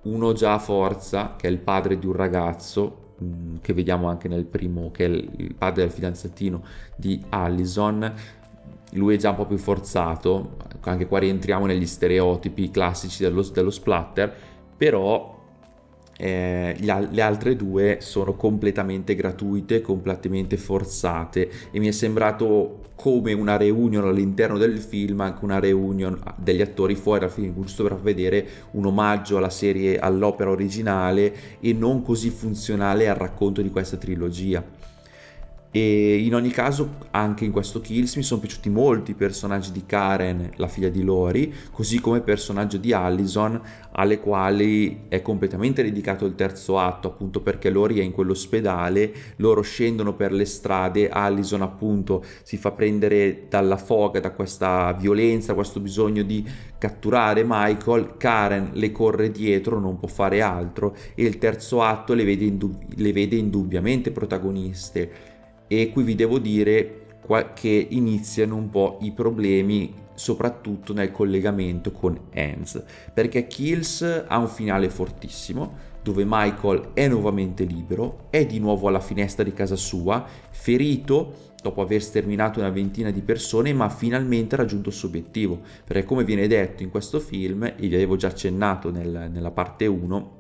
uno 0.04 0.34
già 0.34 0.56
a 0.56 0.60
forza, 0.60 1.36
che 1.38 1.48
è 1.48 1.52
il 1.52 1.60
padre 1.60 2.00
di 2.00 2.08
un 2.08 2.14
ragazzo, 2.14 2.99
che 3.62 3.74
vediamo 3.74 4.08
anche 4.08 4.28
nel 4.28 4.46
primo, 4.46 4.92
che 4.92 5.06
è 5.06 5.10
il 5.10 5.56
padre 5.58 5.84
del 5.84 5.92
fidanzatino 5.92 6.64
di 6.96 7.22
Allison, 7.30 8.14
lui 8.94 9.16
è 9.16 9.18
già 9.18 9.32
un 9.32 9.36
po' 9.36 9.46
più 9.46 9.58
forzato, 9.58 10.58
anche 10.82 11.08
qua 11.08 11.20
rientriamo 11.20 11.66
negli 11.66 11.86
stereotipi 11.86 12.72
classici 12.72 13.24
dello, 13.24 13.44
dello 13.44 13.70
splatter, 13.70 14.34
però 14.76 15.39
eh, 16.22 16.76
le 16.78 17.22
altre 17.22 17.56
due 17.56 18.00
sono 18.02 18.34
completamente 18.34 19.16
gratuite, 19.16 19.80
completamente 19.80 20.58
forzate 20.58 21.50
e 21.72 21.80
mi 21.80 21.88
è 21.88 21.92
sembrato 21.92 22.82
come 22.96 23.32
una 23.32 23.56
reunion 23.56 24.06
all'interno 24.06 24.58
del 24.58 24.80
film, 24.80 25.22
anche 25.22 25.46
una 25.46 25.60
reunion 25.60 26.22
degli 26.36 26.60
attori 26.60 26.96
fuori 26.96 27.22
dal 27.22 27.32
film, 27.32 27.54
giusto 27.54 27.84
per 27.84 27.96
vedere 27.96 28.46
un 28.72 28.88
omaggio 28.88 29.38
alla 29.38 29.50
serie, 29.50 29.98
all'opera 29.98 30.50
originale 30.50 31.34
e 31.62 31.72
non 31.72 32.02
così 32.02 32.30
funzionale 32.30 33.08
al 33.08 33.16
racconto 33.16 33.62
di 33.62 33.70
questa 33.70 33.96
trilogia. 33.96 34.62
E 35.72 36.18
in 36.24 36.34
ogni 36.34 36.50
caso, 36.50 36.98
anche 37.12 37.46
in 37.46 37.52
questo 37.52 37.80
Kills 37.80 38.16
mi 38.16 38.24
sono 38.24 38.40
piaciuti 38.40 38.72
molto 38.72 39.12
i 39.12 39.14
personaggi 39.14 39.72
di 39.72 39.86
Karen, 39.86 40.50
la 40.56 40.68
figlia 40.68 40.90
di 40.90 41.04
Lori, 41.04 41.54
così 41.72 42.00
come 42.00 42.18
il 42.18 42.24
personaggio 42.24 42.78
di 42.78 42.92
Allison, 42.92 43.62
alle 43.92 44.20
quali 44.20 45.02
è 45.10 45.22
completamente 45.22 45.84
dedicato 45.84 46.26
il 46.26 46.34
terzo 46.34 46.80
atto, 46.80 47.10
appunto 47.10 47.42
perché 47.42 47.70
Lori 47.70 48.00
è 48.00 48.02
in 48.02 48.14
quell'ospedale, 48.14 49.14
loro 49.36 49.62
scendono 49.62 50.16
per 50.16 50.32
le 50.32 50.46
strade, 50.46 51.08
Allison 51.08 51.62
appunto 51.62 52.26
si 52.42 52.58
fa 52.58 52.72
prendere 52.72 53.46
dalla 53.48 53.78
foga, 53.78 54.20
da 54.20 54.32
questa 54.32 54.92
violenza, 54.94 55.54
questo 55.54 55.80
bisogno 55.80 56.24
di 56.24 56.44
catturare 56.80 57.44
Michael, 57.46 58.16
Karen 58.18 58.72
le 58.74 58.92
corre 58.92 59.30
dietro, 59.30 59.80
non 59.80 60.00
può 60.00 60.08
fare 60.08 60.42
altro 60.42 60.96
e 61.14 61.26
il 61.26 61.38
terzo 61.38 61.84
atto 61.84 62.16
le 62.16 62.24
vede, 62.24 62.46
indub- 62.46 62.94
le 62.96 63.14
vede 63.14 63.36
indubbiamente 63.36 64.10
protagoniste 64.10 65.29
e 65.70 65.92
qui 65.92 66.04
vi 66.04 66.16
devo 66.16 66.40
dire 66.40 66.96
che 67.54 67.88
iniziano 67.92 68.56
un 68.56 68.72
po' 68.72 68.98
i 69.02 69.12
problemi 69.12 69.94
soprattutto 70.16 70.94
nel 70.94 71.12
collegamento 71.12 71.92
con 71.92 72.20
Hans 72.34 72.84
perché 73.14 73.46
Kills 73.46 74.26
ha 74.28 74.38
un 74.40 74.48
finale 74.48 74.90
fortissimo 74.90 75.88
dove 76.02 76.24
Michael 76.26 76.90
è 76.94 77.08
nuovamente 77.08 77.66
libero, 77.66 78.28
è 78.32 78.46
di 78.46 78.60
nuovo 78.60 78.88
alla 78.88 79.00
finestra 79.00 79.44
di 79.44 79.54
casa 79.54 79.76
sua, 79.76 80.26
ferito 80.50 81.48
dopo 81.62 81.82
aver 81.82 82.02
sterminato 82.02 82.60
una 82.60 82.70
ventina 82.70 83.12
di 83.12 83.22
persone, 83.22 83.74
ma 83.74 83.86
ha 83.86 83.90
finalmente 83.90 84.56
raggiunto 84.56 84.90
il 84.90 84.96
suo 84.96 85.10
obiettivo. 85.10 85.60
Perché 85.86 86.06
come 86.06 86.24
viene 86.24 86.48
detto 86.48 86.84
in 86.84 86.90
questo 86.90 87.20
film, 87.20 87.64
e 87.64 87.76
vi 87.78 87.94
avevo 87.94 88.16
già 88.16 88.28
accennato 88.28 88.92
nel, 88.92 89.30
nella 89.32 89.52
parte 89.52 89.86
1 89.86 90.38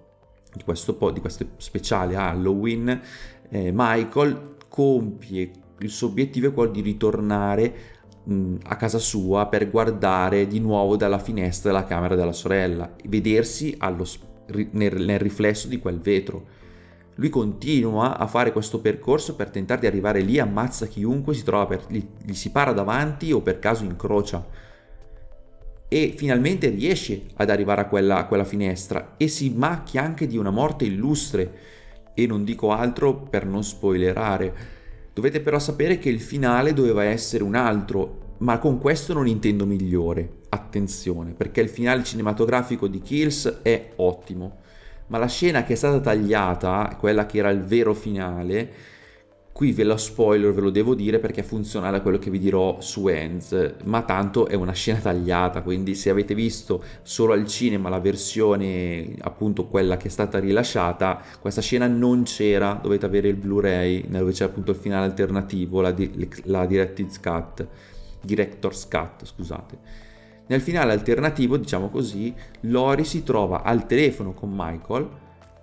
di 0.54 0.64
questo, 0.64 0.98
di 1.12 1.20
questo 1.20 1.46
speciale 1.58 2.16
Halloween, 2.16 3.02
eh, 3.50 3.72
Michael 3.74 4.58
compie 4.70 5.52
il 5.80 5.90
suo 5.90 6.08
obiettivo 6.08 6.48
è 6.48 6.54
quello 6.54 6.72
di 6.72 6.82
ritornare 6.82 7.74
mh, 8.24 8.56
a 8.64 8.76
casa 8.76 9.00
sua 9.00 9.48
per 9.48 9.70
guardare 9.70 10.48
di 10.48 10.60
nuovo 10.60 10.96
dalla 10.96 11.20
finestra 11.20 11.72
della 11.72 11.86
camera 11.86 12.16
della 12.16 12.32
sorella, 12.32 12.94
vedersi 13.06 13.76
allo, 13.78 14.06
nel, 14.72 15.04
nel 15.04 15.20
riflesso 15.20 15.68
di 15.68 15.80
quel 15.80 16.00
vetro. 16.00 16.58
Lui 17.16 17.30
continua 17.30 18.18
a 18.18 18.28
fare 18.28 18.54
questo 18.54 18.80
percorso 18.80 19.36
per 19.36 19.50
tentare 19.50 19.82
di 19.82 19.88
arrivare 19.88 20.22
lì, 20.22 20.40
ammazza 20.40 20.86
chiunque 20.86 21.34
si 21.34 21.44
trova, 21.44 21.66
per, 21.66 21.84
gli, 21.90 22.06
gli 22.24 22.34
si 22.34 22.52
para 22.52 22.72
davanti 22.72 23.32
o 23.32 23.42
per 23.42 23.60
caso 23.60 23.84
incrocia. 23.84 24.46
E 25.92 26.14
finalmente 26.16 26.70
riesce 26.70 27.24
ad 27.36 27.50
arrivare 27.50 27.82
a 27.82 27.86
quella, 27.88 28.18
a 28.20 28.26
quella 28.26 28.44
finestra 28.44 29.16
e 29.18 29.28
si 29.28 29.50
macchia 29.50 30.04
anche 30.04 30.28
di 30.28 30.38
una 30.38 30.52
morte 30.52 30.86
illustre 30.86 31.78
e 32.24 32.28
non 32.28 32.44
dico 32.44 32.72
altro 32.72 33.16
per 33.16 33.46
non 33.46 33.64
spoilerare. 33.64 34.78
Dovete 35.14 35.42
però 35.42 35.60
sapere 35.60 35.98
che 35.98 36.10
il 36.10 36.22
finale 36.22 36.74
doveva 36.74 37.04
essere 37.04 37.44
un 37.44 37.56
altro, 37.56 38.36
ma 38.38 38.58
con 38.58 38.80
questo 38.80 39.14
non 39.14 39.28
intendo 39.28 39.66
migliore. 39.66 40.38
Attenzione, 40.50 41.32
perché 41.32 41.62
il 41.62 41.70
finale 41.70 42.04
cinematografico 42.04 42.88
di 42.88 43.02
Kills 43.02 43.60
è 43.62 43.92
ottimo, 43.98 44.58
ma 45.08 45.18
la 45.18 45.28
scena 45.28 45.64
che 45.64 45.74
è 45.74 45.76
stata 45.76 46.00
tagliata, 46.00 46.96
quella 47.00 47.26
che 47.26 47.40
era 47.40 47.50
il 47.50 47.62
vero 47.62 47.94
finale, 47.94 48.72
Qui 49.60 49.74
ve 49.74 49.84
lo 49.84 49.98
spoiler, 49.98 50.54
ve 50.54 50.62
lo 50.62 50.70
devo 50.70 50.96
dire 50.96 51.20
perché 51.20 51.42
è 51.42 51.44
funzionale 51.44 51.98
a 51.98 52.02
quello 52.02 52.18
che 52.18 52.30
vi 52.30 52.40
dirò 52.40 52.80
su 52.80 53.10
Ends, 53.10 53.74
ma 53.84 54.04
tanto 54.04 54.48
è 54.48 54.54
una 54.54 54.72
scena 54.72 55.00
tagliata, 55.00 55.64
quindi 55.64 55.96
se 55.96 56.10
avete 56.10 56.34
visto 56.34 56.82
solo 57.02 57.34
al 57.34 57.46
cinema 57.46 57.90
la 57.90 58.00
versione, 58.00 59.16
appunto 59.20 59.66
quella 59.66 59.98
che 59.98 60.08
è 60.08 60.10
stata 60.10 60.40
rilasciata, 60.40 61.22
questa 61.42 61.60
scena 61.60 61.88
non 61.88 62.24
c'era, 62.24 62.80
dovete 62.82 63.06
avere 63.06 63.28
il 63.28 63.36
Blu-ray, 63.36 64.08
dove 64.08 64.32
c'è 64.32 64.46
appunto 64.46 64.72
il 64.72 64.78
finale 64.78 65.08
alternativo, 65.08 65.82
la, 65.82 65.92
di- 65.92 66.30
la 66.44 66.66
Director's 66.66 67.20
Cut, 67.20 67.68
Director's 68.22 68.88
Cut, 68.88 69.26
scusate. 69.26 69.78
Nel 70.48 70.62
finale 70.62 70.94
alternativo, 70.94 71.58
diciamo 71.58 71.90
così, 71.90 72.34
Lori 72.62 73.04
si 73.04 73.24
trova 73.24 73.64
al 73.64 73.86
telefono 73.88 74.32
con 74.32 74.52
Michael 74.56 75.10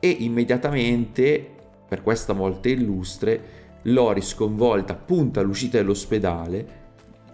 e 0.01 0.09
immediatamente, 0.11 1.51
per 1.89 2.03
questa 2.03 2.35
volta 2.35 2.69
illustre, 2.69 3.65
Lori 3.87 4.21
sconvolta 4.21 4.95
punta 4.95 5.41
all'uscita 5.41 5.79
dell'ospedale 5.79 6.85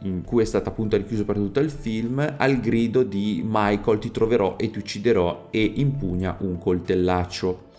in 0.02 0.22
cui 0.24 0.42
è 0.42 0.44
stata 0.44 0.70
appunto 0.70 0.96
richiuso 0.96 1.24
per 1.24 1.36
tutto 1.36 1.60
il 1.60 1.70
film 1.70 2.34
al 2.36 2.60
grido 2.60 3.02
di 3.02 3.42
Michael 3.44 3.98
ti 3.98 4.10
troverò 4.10 4.56
e 4.56 4.70
ti 4.70 4.78
ucciderò 4.78 5.48
e 5.50 5.62
impugna 5.76 6.36
un 6.40 6.58
coltellaccio. 6.58 7.70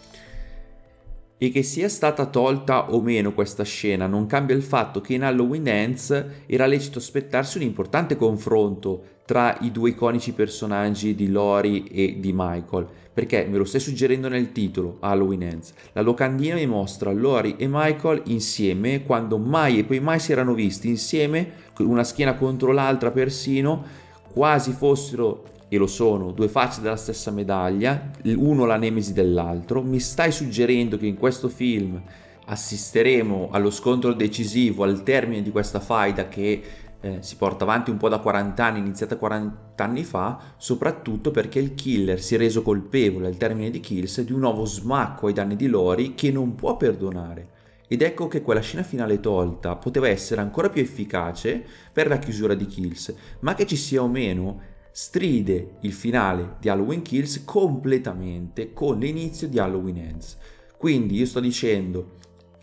E 1.38 1.50
che 1.50 1.64
sia 1.64 1.90
stata 1.90 2.26
tolta 2.28 2.94
o 2.94 3.02
meno 3.02 3.34
questa 3.34 3.64
scena 3.64 4.08
non 4.08 4.28
cambia 4.28 4.56
il 4.56 4.64
fatto 4.64 5.02
che 5.02 5.16
in 5.16 5.24
Halloween 5.24 5.68
Ends 5.68 6.26
era 6.46 6.66
lecito 6.66 7.00
aspettarsi 7.00 7.58
un 7.58 7.64
importante 7.64 8.16
confronto 8.16 9.04
tra 9.26 9.58
i 9.62 9.72
due 9.72 9.92
iconici 9.92 10.34
personaggi 10.34 11.16
di 11.16 11.30
Lori 11.30 11.86
e 11.86 12.18
di 12.20 12.32
Michael 12.34 12.88
perché 13.14 13.46
me 13.48 13.58
lo 13.58 13.64
stai 13.64 13.80
suggerendo 13.80 14.28
nel 14.28 14.52
titolo 14.52 14.98
Halloween 15.00 15.44
Ends. 15.44 15.74
La 15.92 16.02
locandina 16.02 16.56
mi 16.56 16.66
mostra 16.66 17.12
Lori 17.12 17.56
e 17.58 17.68
Michael 17.70 18.24
insieme 18.26 19.04
quando 19.04 19.38
mai 19.38 19.78
e 19.78 19.84
poi 19.84 20.00
mai 20.00 20.20
si 20.20 20.32
erano 20.32 20.56
visti 20.56 20.88
insieme, 20.88 21.52
una 21.80 22.04
schiena 22.04 22.34
contro 22.34 22.72
l'altra 22.72 23.12
persino, 23.12 23.86
quasi 24.34 24.72
fossero 24.72 25.44
e 25.70 25.78
lo 25.78 25.86
sono, 25.86 26.32
due 26.32 26.48
facce 26.48 26.82
della 26.82 26.96
stessa 26.96 27.30
medaglia, 27.30 28.12
uno 28.24 28.66
la 28.66 28.78
nemesi 28.78 29.14
dell'altro. 29.14 29.84
Mi 29.84 30.00
stai 30.00 30.32
suggerendo 30.32 30.98
che 30.98 31.06
in 31.06 31.18
questo 31.18 31.50
film 31.50 32.02
assisteremo 32.46 33.50
allo 33.52 33.70
scontro 33.70 34.12
decisivo 34.14 34.84
al 34.84 35.04
termine 35.04 35.44
di 35.44 35.52
questa 35.52 35.80
faida 35.80 36.28
che 36.28 36.62
eh, 37.04 37.18
si 37.22 37.36
porta 37.36 37.66
avanti 37.66 37.90
un 37.90 37.98
po' 37.98 38.08
da 38.08 38.20
40 38.20 38.64
anni, 38.64 38.80
iniziata 38.80 39.18
40 39.18 39.84
anni 39.84 40.06
fa, 40.06 40.40
soprattutto 40.56 41.32
perché 41.32 41.60
il 41.60 41.76
killer 41.76 42.22
si 42.22 42.36
è 42.36 42.38
reso 42.38 42.62
colpevole 42.62 43.28
al 43.28 43.36
termine 43.36 43.70
di 43.70 43.82
Kills 43.82 44.22
di 44.22 44.32
un 44.32 44.40
nuovo 44.40 44.64
smacco 44.64 45.28
ai 45.28 45.34
danni 45.34 45.58
di 45.58 45.68
Lori 45.68 46.16
che 46.16 46.32
non 46.32 46.56
può 46.56 46.78
perdonare. 46.78 47.50
Ed 47.90 48.02
ecco 48.02 48.30
che 48.30 48.42
quella 48.42 48.62
scena 48.62 48.84
finale 48.84 49.20
tolta 49.20 49.76
poteva 49.76 50.08
essere 50.08 50.40
ancora 50.40 50.70
più 50.70 50.82
efficace 50.82 51.62
per 51.92 52.08
la 52.08 52.20
chiusura 52.20 52.54
di 52.54 52.68
Kills, 52.68 53.14
ma 53.42 53.54
che 53.54 53.68
ci 53.68 53.76
sia 53.76 54.02
o 54.02 54.08
meno, 54.08 54.62
stride 54.90 55.76
il 55.82 55.92
finale 55.92 56.56
di 56.62 56.70
Halloween 56.70 57.02
Kills 57.02 57.44
completamente 57.44 58.72
con 58.72 58.98
l'inizio 58.98 59.50
di 59.50 59.60
Halloween 59.60 59.98
Ends. 59.98 60.38
Quindi 60.78 61.18
io 61.18 61.26
sto 61.26 61.42
dicendo 61.42 62.16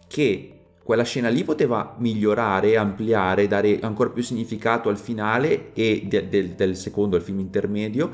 che 0.07 0.60
quella 0.83 1.05
scena 1.05 1.29
lì 1.29 1.45
poteva 1.45 1.95
migliorare, 1.99 2.77
ampliare, 2.77 3.47
dare 3.47 3.79
ancora 3.81 4.11
più 4.11 4.23
significato 4.23 4.89
al 4.89 4.99
finale 4.99 5.73
e 5.73 6.05
de- 6.09 6.29
de- 6.29 6.55
del 6.55 6.77
secondo, 6.77 7.17
al 7.17 7.23
film 7.23 7.39
intermedio 7.39 8.11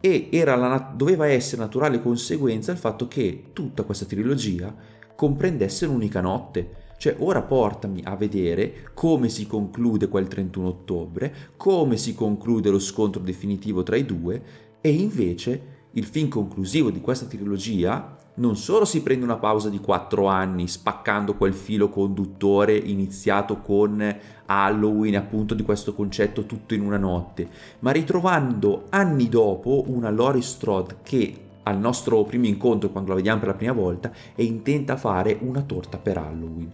e 0.00 0.28
la, 0.44 0.92
doveva 0.94 1.26
essere 1.26 1.62
naturale 1.62 2.02
conseguenza 2.02 2.70
il 2.70 2.76
fatto 2.76 3.08
che 3.08 3.44
tutta 3.54 3.84
questa 3.84 4.04
trilogia 4.04 4.74
comprendesse 5.16 5.86
un'unica 5.86 6.20
notte. 6.20 6.82
Cioè 6.98 7.16
ora 7.20 7.40
portami 7.40 8.02
a 8.04 8.14
vedere 8.14 8.90
come 8.92 9.30
si 9.30 9.46
conclude 9.46 10.08
quel 10.08 10.28
31 10.28 10.68
ottobre, 10.68 11.34
come 11.56 11.96
si 11.96 12.14
conclude 12.14 12.68
lo 12.68 12.78
scontro 12.78 13.22
definitivo 13.22 13.82
tra 13.82 13.96
i 13.96 14.04
due 14.04 14.42
e 14.80 14.90
invece 14.90 15.72
il 15.92 16.04
film 16.04 16.28
conclusivo 16.28 16.90
di 16.90 17.00
questa 17.00 17.24
trilogia 17.24 18.16
non 18.36 18.56
solo 18.56 18.84
si 18.84 19.02
prende 19.02 19.24
una 19.24 19.36
pausa 19.36 19.68
di 19.68 19.78
quattro 19.78 20.26
anni 20.26 20.66
spaccando 20.66 21.34
quel 21.34 21.54
filo 21.54 21.88
conduttore 21.88 22.76
iniziato 22.76 23.58
con 23.58 24.16
Halloween, 24.46 25.16
appunto 25.16 25.54
di 25.54 25.62
questo 25.62 25.94
concetto 25.94 26.44
tutto 26.44 26.74
in 26.74 26.82
una 26.82 26.98
notte, 26.98 27.48
ma 27.80 27.92
ritrovando 27.92 28.86
anni 28.90 29.28
dopo 29.28 29.84
una 29.86 30.10
Lori 30.10 30.42
Strode 30.42 30.96
che 31.02 31.38
al 31.62 31.78
nostro 31.78 32.24
primo 32.24 32.46
incontro, 32.46 32.90
quando 32.90 33.10
la 33.10 33.16
vediamo 33.16 33.38
per 33.38 33.48
la 33.48 33.54
prima 33.54 33.72
volta, 33.72 34.10
è 34.34 34.42
intenta 34.42 34.94
a 34.94 34.98
fare 34.98 35.38
una 35.40 35.62
torta 35.62 35.96
per 35.96 36.18
Halloween. 36.18 36.70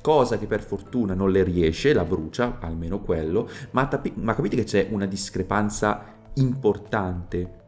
Cosa 0.00 0.38
che 0.38 0.46
per 0.46 0.62
fortuna 0.62 1.14
non 1.14 1.30
le 1.30 1.42
riesce, 1.42 1.92
la 1.92 2.04
brucia, 2.04 2.58
almeno 2.60 3.00
quello, 3.00 3.48
ma, 3.72 3.86
tapi- 3.86 4.12
ma 4.16 4.34
capite 4.34 4.56
che 4.56 4.64
c'è 4.64 4.88
una 4.90 5.06
discrepanza 5.06 6.04
importante 6.34 7.62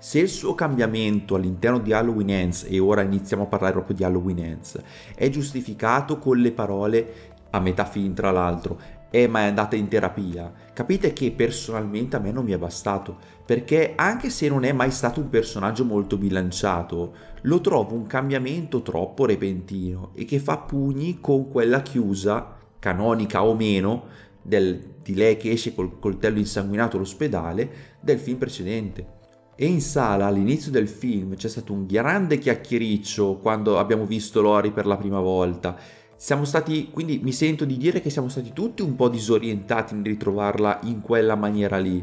se 0.00 0.18
il 0.18 0.30
suo 0.30 0.54
cambiamento 0.54 1.34
all'interno 1.34 1.78
di 1.78 1.92
Halloween 1.92 2.30
Ends, 2.30 2.66
e 2.66 2.78
ora 2.78 3.02
iniziamo 3.02 3.42
a 3.42 3.46
parlare 3.46 3.74
proprio 3.74 3.94
di 3.94 4.02
Halloween 4.02 4.38
Ends, 4.38 4.80
è 5.14 5.28
giustificato 5.28 6.18
con 6.18 6.38
le 6.38 6.52
parole 6.52 7.14
a 7.50 7.60
metà 7.60 7.84
film 7.84 8.14
tra 8.14 8.30
l'altro, 8.30 8.80
è 9.10 9.26
mai 9.26 9.48
andata 9.48 9.76
in 9.76 9.88
terapia, 9.88 10.50
capite 10.72 11.12
che 11.12 11.32
personalmente 11.32 12.16
a 12.16 12.18
me 12.18 12.32
non 12.32 12.46
mi 12.46 12.52
è 12.52 12.58
bastato, 12.58 13.18
perché 13.44 13.92
anche 13.94 14.30
se 14.30 14.48
non 14.48 14.64
è 14.64 14.72
mai 14.72 14.90
stato 14.90 15.20
un 15.20 15.28
personaggio 15.28 15.84
molto 15.84 16.16
bilanciato, 16.16 17.14
lo 17.42 17.60
trovo 17.60 17.94
un 17.94 18.06
cambiamento 18.06 18.80
troppo 18.80 19.26
repentino 19.26 20.12
e 20.14 20.24
che 20.24 20.38
fa 20.38 20.56
pugni 20.56 21.18
con 21.20 21.50
quella 21.50 21.82
chiusa, 21.82 22.56
canonica 22.78 23.44
o 23.44 23.54
meno, 23.54 24.04
del, 24.40 24.94
di 25.02 25.14
lei 25.14 25.36
che 25.36 25.50
esce 25.50 25.74
col 25.74 25.98
coltello 25.98 26.38
insanguinato 26.38 26.96
all'ospedale 26.96 27.98
del 28.00 28.18
film 28.18 28.38
precedente. 28.38 29.18
E 29.62 29.66
in 29.66 29.82
sala 29.82 30.24
all'inizio 30.24 30.70
del 30.70 30.88
film 30.88 31.36
c'è 31.36 31.46
stato 31.46 31.74
un 31.74 31.84
grande 31.84 32.38
chiacchiericcio 32.38 33.40
quando 33.42 33.78
abbiamo 33.78 34.06
visto 34.06 34.40
Lori 34.40 34.70
per 34.70 34.86
la 34.86 34.96
prima 34.96 35.20
volta 35.20 35.76
siamo 36.16 36.46
stati, 36.46 36.88
quindi 36.90 37.20
mi 37.22 37.30
sento 37.30 37.66
di 37.66 37.76
dire 37.76 38.00
che 38.00 38.08
siamo 38.08 38.30
stati 38.30 38.54
tutti 38.54 38.80
un 38.80 38.96
po' 38.96 39.10
disorientati 39.10 39.94
nel 39.94 40.04
ritrovarla 40.04 40.80
in 40.84 41.02
quella 41.02 41.34
maniera 41.34 41.76
lì. 41.76 42.02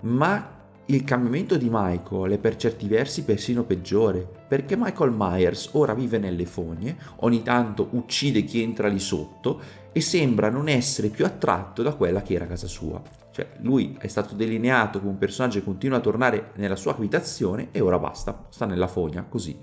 Ma 0.00 0.50
il 0.86 1.04
cambiamento 1.04 1.56
di 1.56 1.68
Michael 1.70 2.32
è 2.32 2.38
per 2.38 2.56
certi 2.56 2.88
versi 2.88 3.22
persino 3.22 3.62
peggiore, 3.62 4.28
perché 4.48 4.76
Michael 4.76 5.14
Myers 5.16 5.68
ora 5.74 5.94
vive 5.94 6.18
nelle 6.18 6.44
fogne, 6.44 6.96
ogni 7.20 7.44
tanto 7.44 7.86
uccide 7.92 8.42
chi 8.42 8.60
entra 8.60 8.88
lì 8.88 8.98
sotto 8.98 9.60
e 9.92 10.00
sembra 10.00 10.50
non 10.50 10.68
essere 10.68 11.06
più 11.06 11.24
attratto 11.24 11.84
da 11.84 11.94
quella 11.94 12.22
che 12.22 12.34
era 12.34 12.46
casa 12.46 12.66
sua. 12.66 13.23
Cioè, 13.34 13.48
lui 13.62 13.96
è 13.98 14.06
stato 14.06 14.36
delineato 14.36 15.00
come 15.00 15.10
un 15.10 15.18
personaggio 15.18 15.58
che 15.58 15.64
continua 15.64 15.98
a 15.98 16.00
tornare 16.00 16.52
nella 16.54 16.76
sua 16.76 16.92
abitazione 16.92 17.70
e 17.72 17.80
ora 17.80 17.98
basta, 17.98 18.46
sta 18.48 18.64
nella 18.64 18.86
fogna, 18.86 19.26
così. 19.28 19.58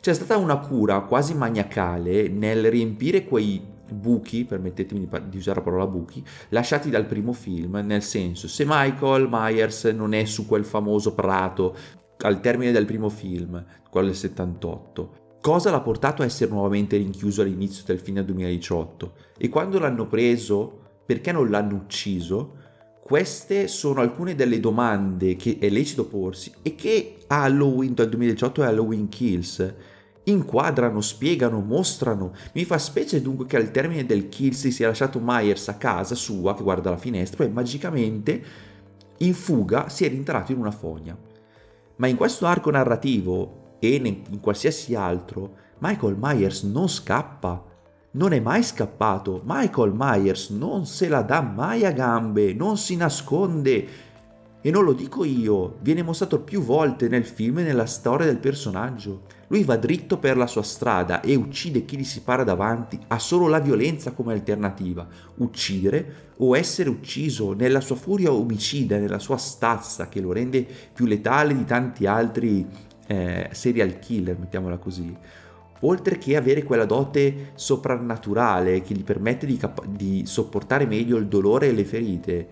C'è 0.00 0.12
stata 0.12 0.36
una 0.36 0.58
cura 0.58 0.98
quasi 1.02 1.32
maniacale 1.36 2.26
nel 2.26 2.68
riempire 2.68 3.24
quei 3.24 3.64
buchi, 3.92 4.44
permettetemi 4.44 5.08
di 5.28 5.36
usare 5.36 5.58
la 5.58 5.64
parola 5.64 5.86
buchi, 5.86 6.24
lasciati 6.48 6.90
dal 6.90 7.06
primo 7.06 7.32
film, 7.32 7.76
nel 7.84 8.02
senso, 8.02 8.48
se 8.48 8.64
Michael 8.66 9.28
Myers 9.30 9.84
non 9.84 10.12
è 10.12 10.24
su 10.24 10.44
quel 10.44 10.64
famoso 10.64 11.14
prato 11.14 11.76
al 12.18 12.40
termine 12.40 12.72
del 12.72 12.86
primo 12.86 13.08
film, 13.08 13.64
quello 13.88 14.08
del 14.08 14.16
78, 14.16 15.38
cosa 15.40 15.70
l'ha 15.70 15.80
portato 15.80 16.22
a 16.22 16.24
essere 16.24 16.50
nuovamente 16.50 16.96
rinchiuso 16.96 17.42
all'inizio 17.42 17.84
del 17.86 18.00
film 18.00 18.16
del 18.16 18.24
2018? 18.24 19.12
E 19.38 19.48
quando 19.48 19.78
l'hanno 19.78 20.08
preso, 20.08 20.80
perché 21.06 21.30
non 21.30 21.48
l'hanno 21.48 21.76
ucciso? 21.76 22.64
Queste 23.06 23.68
sono 23.68 24.00
alcune 24.00 24.34
delle 24.34 24.58
domande 24.58 25.36
che 25.36 25.58
è 25.60 25.68
lecito 25.68 26.06
porsi 26.06 26.50
e 26.62 26.74
che 26.74 27.18
Halloween 27.28 27.94
del 27.94 28.08
2018 28.08 28.64
e 28.64 28.66
Halloween 28.66 29.08
Kills 29.08 29.74
inquadrano, 30.24 31.00
spiegano, 31.00 31.60
mostrano. 31.60 32.32
Mi 32.54 32.64
fa 32.64 32.78
specie 32.78 33.22
dunque 33.22 33.46
che 33.46 33.58
al 33.58 33.70
termine 33.70 34.04
del 34.06 34.28
kill 34.28 34.50
si 34.54 34.72
sia 34.72 34.88
lasciato 34.88 35.20
Myers 35.22 35.68
a 35.68 35.74
casa 35.74 36.16
sua, 36.16 36.56
che 36.56 36.64
guarda 36.64 36.90
la 36.90 36.96
finestra, 36.96 37.44
e 37.44 37.48
magicamente 37.48 38.42
in 39.18 39.34
fuga 39.34 39.88
si 39.88 40.04
è 40.04 40.08
rintrato 40.08 40.50
in 40.50 40.58
una 40.58 40.72
fogna. 40.72 41.16
Ma 41.98 42.08
in 42.08 42.16
questo 42.16 42.46
arco 42.46 42.72
narrativo 42.72 43.76
e 43.78 43.94
in 43.94 44.40
qualsiasi 44.40 44.96
altro, 44.96 45.54
Michael 45.78 46.16
Myers 46.18 46.64
non 46.64 46.88
scappa. 46.88 47.65
Non 48.16 48.32
è 48.32 48.40
mai 48.40 48.62
scappato. 48.62 49.42
Michael 49.44 49.92
Myers 49.94 50.48
non 50.48 50.86
se 50.86 51.06
la 51.06 51.20
dà 51.20 51.42
mai 51.42 51.84
a 51.84 51.92
gambe, 51.92 52.54
non 52.54 52.78
si 52.78 52.96
nasconde. 52.96 53.88
E 54.62 54.70
non 54.70 54.84
lo 54.84 54.94
dico 54.94 55.22
io, 55.22 55.76
viene 55.82 56.02
mostrato 56.02 56.40
più 56.40 56.62
volte 56.62 57.08
nel 57.08 57.26
film 57.26 57.58
e 57.58 57.62
nella 57.62 57.84
storia 57.84 58.24
del 58.24 58.38
personaggio. 58.38 59.24
Lui 59.48 59.64
va 59.64 59.76
dritto 59.76 60.16
per 60.16 60.38
la 60.38 60.46
sua 60.46 60.62
strada 60.62 61.20
e 61.20 61.34
uccide 61.34 61.84
chi 61.84 61.98
gli 61.98 62.04
si 62.04 62.22
para 62.22 62.42
davanti, 62.42 62.98
ha 63.08 63.18
solo 63.18 63.48
la 63.48 63.60
violenza 63.60 64.12
come 64.12 64.32
alternativa. 64.32 65.06
Uccidere 65.36 66.32
o 66.38 66.56
essere 66.56 66.88
ucciso 66.88 67.52
nella 67.52 67.82
sua 67.82 67.96
furia 67.96 68.32
omicida, 68.32 68.96
nella 68.96 69.18
sua 69.18 69.36
stazza 69.36 70.08
che 70.08 70.22
lo 70.22 70.32
rende 70.32 70.66
più 70.90 71.04
letale 71.04 71.54
di 71.54 71.66
tanti 71.66 72.06
altri 72.06 72.66
eh, 73.06 73.50
serial 73.52 73.98
killer, 73.98 74.38
mettiamola 74.38 74.78
così. 74.78 75.44
Oltre 75.80 76.18
che 76.18 76.36
avere 76.36 76.62
quella 76.62 76.84
dote 76.84 77.52
soprannaturale 77.54 78.80
che 78.80 78.94
gli 78.94 79.04
permette 79.04 79.46
di, 79.46 79.56
cap- 79.56 79.86
di 79.86 80.24
sopportare 80.26 80.86
meglio 80.86 81.16
il 81.16 81.26
dolore 81.26 81.68
e 81.68 81.72
le 81.72 81.84
ferite, 81.84 82.48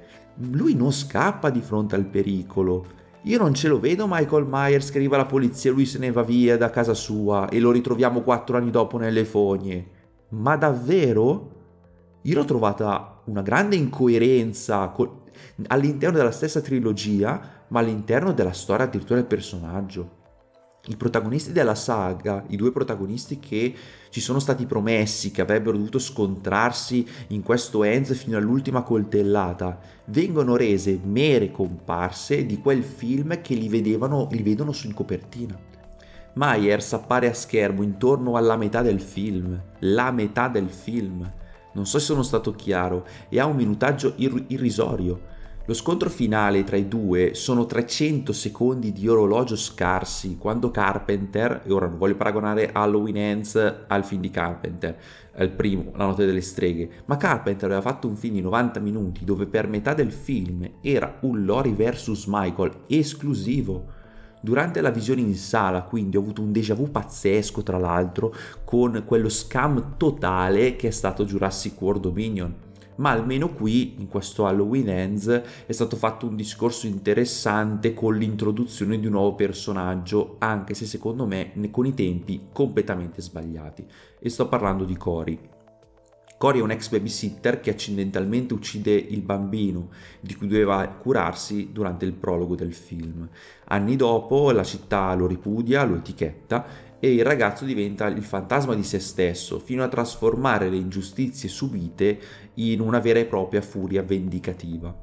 lui 0.51 0.75
non 0.75 0.93
scappa 0.93 1.51
di 1.51 1.61
fronte 1.61 1.95
al 1.95 2.07
pericolo 2.07 3.03
io 3.27 3.39
non 3.39 3.55
ce 3.55 3.69
lo 3.69 3.81
vedo 3.81 4.07
Michael 4.07 4.45
Myers 4.47 4.91
che 4.91 4.99
arriva 4.99 5.15
alla 5.15 5.25
polizia 5.25 5.71
e 5.71 5.73
lui 5.73 5.87
se 5.87 5.99
ne 5.99 6.13
va 6.13 6.23
via 6.23 6.59
da 6.59 6.69
casa 6.69 6.93
sua 6.93 7.49
e 7.49 7.59
lo 7.59 7.71
ritroviamo 7.71 8.21
quattro 8.21 8.59
anni 8.59 8.71
dopo 8.71 8.99
nelle 8.99 9.25
fogne. 9.25 9.87
Ma 10.31 10.57
davvero? 10.57 11.53
Io 12.21 12.35
l'ho 12.35 12.45
trovata 12.45 13.23
una 13.25 13.41
grande 13.41 13.77
incoerenza 13.77 14.95
all'interno 15.69 16.19
della 16.19 16.31
stessa 16.33 16.61
trilogia, 16.61 17.65
ma 17.69 17.81
all'interno 17.81 18.33
della 18.33 18.53
storia 18.53 18.85
addirittura 18.85 19.19
del 19.19 19.27
personaggio 19.27 20.23
i 20.87 20.97
protagonisti 20.97 21.53
della 21.53 21.75
saga, 21.75 22.45
i 22.49 22.57
due 22.57 22.71
protagonisti 22.71 23.39
che 23.39 23.75
ci 24.11 24.21
sono 24.21 24.39
stati 24.39 24.67
promessi 24.67 25.31
che 25.31 25.41
avrebbero 25.41 25.77
dovuto 25.77 25.99
scontrarsi 25.99 27.07
in 27.29 27.43
questo 27.43 27.85
Enz 27.85 28.15
fino 28.15 28.37
all'ultima 28.37 28.83
coltellata, 28.83 29.79
vengono 30.07 30.57
rese 30.57 31.01
mere 31.03 31.51
comparse 31.51 32.45
di 32.45 32.59
quel 32.59 32.83
film 32.83 33.41
che 33.41 33.55
li, 33.55 33.69
vedevano, 33.69 34.29
li 34.31 34.43
vedono 34.43 34.73
su 34.73 34.87
in 34.87 34.95
copertina. 34.95 35.59
Myers 36.35 36.93
appare 36.93 37.29
a 37.29 37.35
schermo 37.35 37.83
intorno 37.83 38.37
alla 38.37 38.57
metà 38.57 38.83
del 38.83 39.01
film, 39.01 39.59
la 39.81 40.11
metà 40.11 40.49
del 40.49 40.69
film. 40.69 41.33
Non 41.73 41.87
so 41.87 41.99
se 41.99 42.05
sono 42.05 42.23
stato 42.23 42.53
chiaro, 42.53 43.07
e 43.29 43.41
ha 43.41 43.47
un 43.47 43.57
minutaggio 43.57 44.13
ir- 44.17 44.45
irrisorio 44.49 45.33
lo 45.67 45.73
scontro 45.73 46.11
finale 46.11 46.63
tra 46.63 46.77
i 46.77 46.89
due 46.89 47.33
sono 47.33 47.65
300 47.65 48.35
secondi 48.35 48.93
di 48.93 49.09
orologio 49.09 49.57
scarsi 49.57 50.37
quando 50.37 50.71
Carpenter, 50.71 51.63
e 51.65 51.73
ora 51.73 51.87
non 51.87 51.97
voglio 51.97 52.17
paragonare 52.17 52.71
Halloween 52.71 53.17
Ends 53.17 53.85
al 53.87 54.05
film 54.05 54.21
di 54.21 54.29
Carpenter, 54.29 54.95
al 55.37 55.51
primo, 55.53 55.93
La 55.95 56.05
notte 56.05 56.27
delle 56.27 56.43
streghe, 56.43 56.91
ma 57.07 57.17
Carpenter 57.17 57.65
aveva 57.65 57.81
fatto 57.81 58.07
un 58.07 58.17
film 58.17 58.35
di 58.35 58.41
90 58.43 58.79
minuti 58.81 59.25
dove 59.25 59.47
per 59.47 59.67
metà 59.67 59.95
del 59.95 60.13
film 60.13 60.69
era 60.83 61.17
un 61.23 61.47
Lori 61.47 61.73
vs 61.73 62.27
Michael 62.27 62.73
esclusivo. 62.87 64.03
Durante 64.43 64.83
la 64.83 64.91
visione 64.91 65.23
in 65.23 65.35
sala, 65.35 65.85
quindi, 65.85 66.19
ho 66.19 66.21
avuto 66.21 66.43
un 66.43 66.53
déjà 66.53 66.75
vu 66.75 66.91
pazzesco, 66.91 67.63
tra 67.63 67.79
l'altro, 67.79 68.35
con 68.65 69.03
quello 69.07 69.31
scam 69.31 69.95
totale 69.97 70.77
che 70.77 70.89
è 70.89 70.91
stato 70.91 71.25
Jurassic 71.25 71.81
World 71.81 72.03
Dominion 72.03 72.55
ma 72.97 73.11
almeno 73.11 73.51
qui 73.51 73.95
in 73.99 74.09
questo 74.09 74.47
Halloween 74.47 74.89
Ends 74.89 75.43
è 75.67 75.73
stato 75.73 75.97
fatto 75.97 76.27
un 76.27 76.37
discorso 76.37 76.87
interessante 76.87 77.95
con 77.95 78.17
l'introduzione 78.17 78.99
di 78.99 79.07
un 79.07 79.13
nuovo 79.13 79.35
personaggio, 79.35 80.37
anche 80.39 80.75
se 80.75 80.87
secondo 80.87 81.27
me 81.27 81.53
con 81.71 81.87
i 81.87 81.95
tempi 81.95 82.49
completamente 82.53 83.21
sbagliati. 83.21 83.85
E 84.19 84.29
sto 84.29 84.49
parlando 84.49 84.85
di 84.85 84.97
Cory. 84.97 85.39
Cory 86.37 86.59
è 86.59 86.63
un 86.63 86.73
ex 86.73 86.91
babysitter 86.91 87.61
che 87.61 87.71
accidentalmente 87.71 88.55
uccide 88.55 88.93
il 88.93 89.23
bambino 89.23 89.91
di 90.21 90.35
cui 90.35 90.49
doveva 90.49 90.87
curarsi 90.89 91.71
durante 91.73 92.05
il 92.05 92.13
prologo 92.13 92.55
del 92.55 92.75
film. 92.75 93.27
Anni 93.67 93.97
dopo 93.97 94.51
la 94.51 94.65
città 94.65 95.15
lo 95.15 95.27
ripudia, 95.27 95.85
lo 95.85 95.97
etichetta 95.97 96.93
e 97.05 97.13
il 97.13 97.23
ragazzo 97.23 97.67
diventa 97.67 98.07
il 98.07 98.23
fantasma 98.23 98.75
di 98.75 98.83
se 98.83 98.99
stesso 98.99 99.59
fino 99.59 99.85
a 99.85 99.89
trasformare 99.89 100.71
le 100.71 100.77
ingiustizie 100.77 101.51
subite 101.51 102.19
in 102.55 102.81
una 102.81 102.99
vera 102.99 103.19
e 103.19 103.27
propria 103.27 103.61
furia 103.61 104.03
vendicativa. 104.03 104.97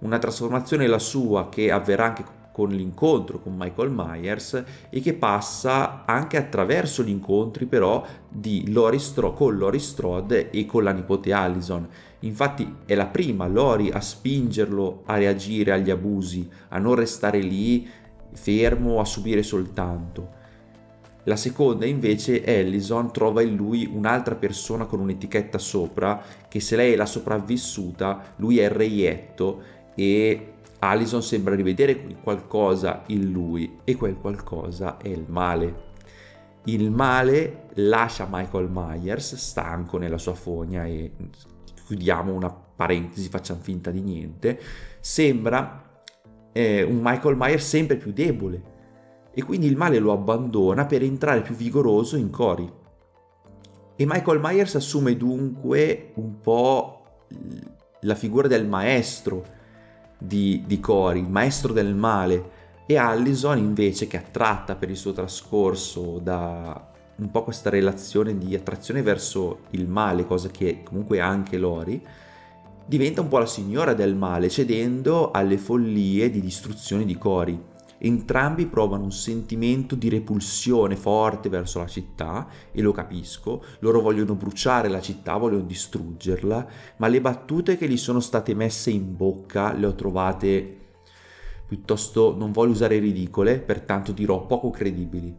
Una 0.00 0.18
trasformazione 0.18 0.88
la 0.88 0.98
sua 0.98 1.48
che 1.48 1.70
avverrà 1.70 2.06
anche 2.06 2.24
con 2.50 2.70
l'incontro 2.70 3.38
con 3.38 3.54
Michael 3.56 3.92
Myers 3.92 4.64
e 4.90 5.00
che 5.00 5.14
passa 5.14 6.04
anche 6.04 6.36
attraverso 6.36 7.04
gli 7.04 7.10
incontri 7.10 7.66
però 7.66 8.04
di 8.28 8.72
Lori 8.72 8.98
Stro- 8.98 9.32
con 9.32 9.56
Lori 9.56 9.78
Strode 9.78 10.50
e 10.50 10.66
con 10.66 10.82
la 10.82 10.90
nipote 10.90 11.32
Allison. 11.32 11.86
Infatti 12.20 12.78
è 12.86 12.96
la 12.96 13.06
prima 13.06 13.46
Lori 13.46 13.92
a 13.92 14.00
spingerlo 14.00 15.02
a 15.04 15.16
reagire 15.16 15.70
agli 15.70 15.90
abusi, 15.90 16.48
a 16.70 16.78
non 16.78 16.96
restare 16.96 17.38
lì 17.38 17.88
fermo 18.32 18.98
a 18.98 19.04
subire 19.04 19.44
soltanto. 19.44 20.35
La 21.26 21.36
seconda 21.36 21.86
invece 21.86 22.44
Allison 22.44 23.12
trova 23.12 23.42
in 23.42 23.56
lui 23.56 23.90
un'altra 23.92 24.36
persona 24.36 24.84
con 24.84 25.00
un'etichetta 25.00 25.58
sopra 25.58 26.22
che 26.48 26.60
se 26.60 26.76
lei 26.76 26.92
è 26.92 26.96
la 26.96 27.04
sopravvissuta, 27.04 28.34
lui 28.36 28.60
è 28.60 28.64
il 28.64 28.70
reietto 28.70 29.60
e 29.96 30.52
Allison 30.78 31.22
sembra 31.24 31.56
rivedere 31.56 32.00
qualcosa 32.22 33.02
in 33.06 33.32
lui 33.32 33.78
e 33.82 33.96
quel 33.96 34.16
qualcosa 34.16 34.98
è 34.98 35.08
il 35.08 35.24
male. 35.26 35.84
Il 36.66 36.92
male 36.92 37.70
lascia 37.74 38.28
Michael 38.30 38.68
Myers 38.70 39.34
stanco 39.34 39.98
nella 39.98 40.18
sua 40.18 40.34
fogna 40.34 40.84
e 40.84 41.10
chiudiamo 41.86 42.32
una 42.32 42.50
parentesi, 42.50 43.28
facciamo 43.28 43.60
finta 43.60 43.90
di 43.90 44.00
niente, 44.00 44.60
sembra 45.00 46.02
eh, 46.52 46.84
un 46.84 47.00
Michael 47.02 47.36
Myers 47.36 47.66
sempre 47.66 47.96
più 47.96 48.12
debole, 48.12 48.74
e 49.38 49.42
quindi 49.42 49.66
il 49.66 49.76
male 49.76 49.98
lo 49.98 50.12
abbandona 50.12 50.86
per 50.86 51.02
entrare 51.02 51.42
più 51.42 51.54
vigoroso 51.54 52.16
in 52.16 52.30
Cory. 52.30 52.72
E 53.94 54.06
Michael 54.06 54.40
Myers 54.42 54.76
assume 54.76 55.14
dunque 55.14 56.12
un 56.14 56.40
po' 56.40 57.02
la 58.00 58.14
figura 58.14 58.48
del 58.48 58.66
maestro 58.66 59.44
di, 60.16 60.62
di 60.66 60.80
Cory, 60.80 61.20
il 61.20 61.28
maestro 61.28 61.74
del 61.74 61.94
male, 61.94 62.50
e 62.86 62.96
Allison 62.96 63.58
invece 63.58 64.06
che 64.06 64.16
attratta 64.16 64.74
per 64.74 64.88
il 64.88 64.96
suo 64.96 65.12
trascorso 65.12 66.18
da 66.18 66.92
un 67.16 67.30
po' 67.30 67.44
questa 67.44 67.68
relazione 67.68 68.38
di 68.38 68.54
attrazione 68.54 69.02
verso 69.02 69.64
il 69.72 69.86
male, 69.86 70.24
cosa 70.24 70.48
che 70.48 70.82
comunque 70.82 71.20
ha 71.20 71.28
anche 71.28 71.58
Lori, 71.58 72.02
diventa 72.86 73.20
un 73.20 73.28
po' 73.28 73.36
la 73.36 73.46
signora 73.46 73.92
del 73.92 74.14
male, 74.14 74.48
cedendo 74.48 75.30
alle 75.30 75.58
follie 75.58 76.30
di 76.30 76.40
distruzione 76.40 77.04
di 77.04 77.18
Cory. 77.18 77.74
Entrambi 77.98 78.66
provano 78.66 79.04
un 79.04 79.12
sentimento 79.12 79.94
di 79.94 80.08
repulsione 80.08 80.96
forte 80.96 81.48
verso 81.48 81.78
la 81.78 81.86
città, 81.86 82.46
e 82.72 82.82
lo 82.82 82.92
capisco, 82.92 83.62
loro 83.80 84.00
vogliono 84.00 84.34
bruciare 84.34 84.88
la 84.88 85.00
città, 85.00 85.36
vogliono 85.36 85.64
distruggerla, 85.64 86.66
ma 86.98 87.08
le 87.08 87.20
battute 87.20 87.76
che 87.76 87.88
gli 87.88 87.96
sono 87.96 88.20
state 88.20 88.54
messe 88.54 88.90
in 88.90 89.16
bocca 89.16 89.72
le 89.72 89.86
ho 89.86 89.94
trovate 89.94 90.78
piuttosto, 91.66 92.34
non 92.36 92.52
voglio 92.52 92.72
usare 92.72 92.98
ridicole, 92.98 93.58
pertanto 93.58 94.12
dirò 94.12 94.46
poco 94.46 94.70
credibili. 94.70 95.34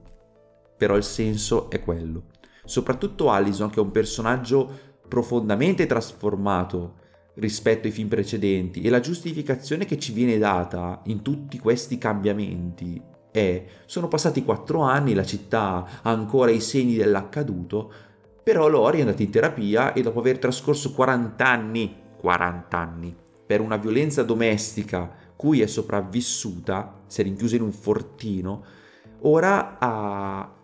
Però 0.77 0.95
il 0.97 1.03
senso 1.03 1.69
è 1.69 1.81
quello. 1.81 2.23
Soprattutto 2.65 3.31
Allison, 3.31 3.69
che 3.69 3.79
è 3.79 3.83
un 3.83 3.91
personaggio 3.91 4.85
profondamente 5.07 5.85
trasformato, 5.85 7.05
rispetto 7.37 7.87
ai 7.87 7.93
film 7.93 8.07
precedenti. 8.07 8.81
E 8.81 8.89
la 8.89 8.99
giustificazione 8.99 9.85
che 9.85 9.97
ci 9.97 10.13
viene 10.13 10.37
data 10.37 11.01
in 11.05 11.21
tutti 11.21 11.57
questi 11.59 11.97
cambiamenti 11.97 13.01
è 13.31 13.65
sono 13.85 14.07
passati 14.07 14.43
quattro 14.43 14.81
anni, 14.81 15.13
la 15.13 15.25
città 15.25 15.87
ha 16.01 16.09
ancora 16.09 16.51
i 16.51 16.61
segni 16.61 16.95
dell'accaduto, 16.95 17.91
però 18.43 18.67
Lori 18.67 18.99
è 18.99 19.01
andata 19.01 19.23
in 19.23 19.29
terapia 19.29 19.93
e 19.93 20.01
dopo 20.01 20.19
aver 20.19 20.39
trascorso 20.39 20.93
40 20.93 21.45
anni, 21.45 21.95
40 22.17 22.77
anni, 22.77 23.15
per 23.45 23.61
una 23.61 23.77
violenza 23.77 24.23
domestica 24.23 25.25
cui 25.35 25.61
è 25.61 25.67
sopravvissuta, 25.67 27.01
si 27.05 27.21
è 27.21 27.23
rinchiusa 27.23 27.57
in 27.57 27.61
un 27.61 27.71
fortino, 27.71 28.63
ora 29.21 29.77
ha 29.77 30.56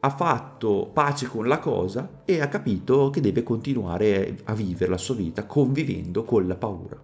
ha 0.00 0.10
fatto 0.10 0.90
pace 0.92 1.26
con 1.26 1.48
la 1.48 1.58
cosa 1.58 2.22
e 2.24 2.40
ha 2.40 2.48
capito 2.48 3.10
che 3.10 3.20
deve 3.20 3.42
continuare 3.42 4.38
a 4.44 4.54
vivere 4.54 4.90
la 4.90 4.96
sua 4.96 5.16
vita 5.16 5.44
convivendo 5.44 6.24
con 6.24 6.46
la 6.46 6.54
paura. 6.54 6.96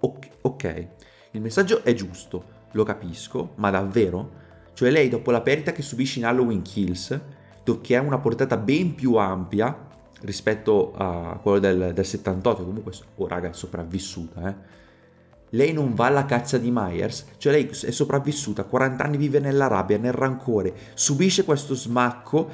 Ok, 0.00 0.28
okay. 0.42 0.88
il 1.32 1.40
messaggio 1.40 1.82
è 1.82 1.94
giusto, 1.94 2.44
lo 2.72 2.84
capisco, 2.84 3.52
ma 3.56 3.70
davvero? 3.70 4.42
Cioè 4.74 4.90
lei 4.90 5.08
dopo 5.08 5.30
la 5.30 5.40
perdita 5.40 5.72
che 5.72 5.82
subisce 5.82 6.18
in 6.18 6.26
Halloween 6.26 6.62
Kills, 6.62 7.18
che 7.80 7.96
ha 7.96 8.02
una 8.02 8.18
portata 8.18 8.58
ben 8.58 8.94
più 8.94 9.14
ampia 9.14 9.88
rispetto 10.20 10.92
a 10.94 11.38
quello 11.40 11.58
del, 11.58 11.92
del 11.94 12.04
78, 12.04 12.64
comunque, 12.64 12.92
oh 13.16 13.26
raga, 13.26 13.48
è 13.48 13.52
sopravvissuta, 13.54 14.48
eh 14.48 14.82
lei 15.54 15.72
non 15.72 15.94
va 15.94 16.06
alla 16.06 16.24
caccia 16.24 16.58
di 16.58 16.70
Myers, 16.72 17.26
cioè 17.38 17.52
lei 17.52 17.68
è 17.68 17.90
sopravvissuta, 17.90 18.64
40 18.64 19.04
anni 19.04 19.16
vive 19.16 19.38
nella 19.38 19.66
rabbia, 19.66 19.98
nel 19.98 20.12
rancore, 20.12 20.74
subisce 20.94 21.44
questo 21.44 21.74
smacco 21.74 22.48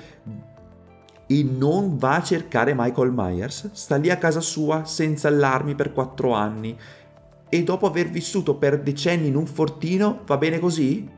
e 1.27 1.43
non 1.43 1.97
va 1.97 2.17
a 2.17 2.23
cercare 2.23 2.75
Michael 2.77 3.13
Myers, 3.13 3.71
sta 3.73 3.97
lì 3.97 4.11
a 4.11 4.19
casa 4.19 4.41
sua 4.41 4.85
senza 4.85 5.29
allarmi 5.29 5.75
per 5.75 5.93
4 5.93 6.33
anni 6.33 6.77
e 7.49 7.63
dopo 7.63 7.87
aver 7.87 8.09
vissuto 8.09 8.55
per 8.57 8.81
decenni 8.81 9.29
in 9.29 9.37
un 9.37 9.47
fortino 9.47 10.21
va 10.27 10.37
bene 10.37 10.59
così? 10.59 11.09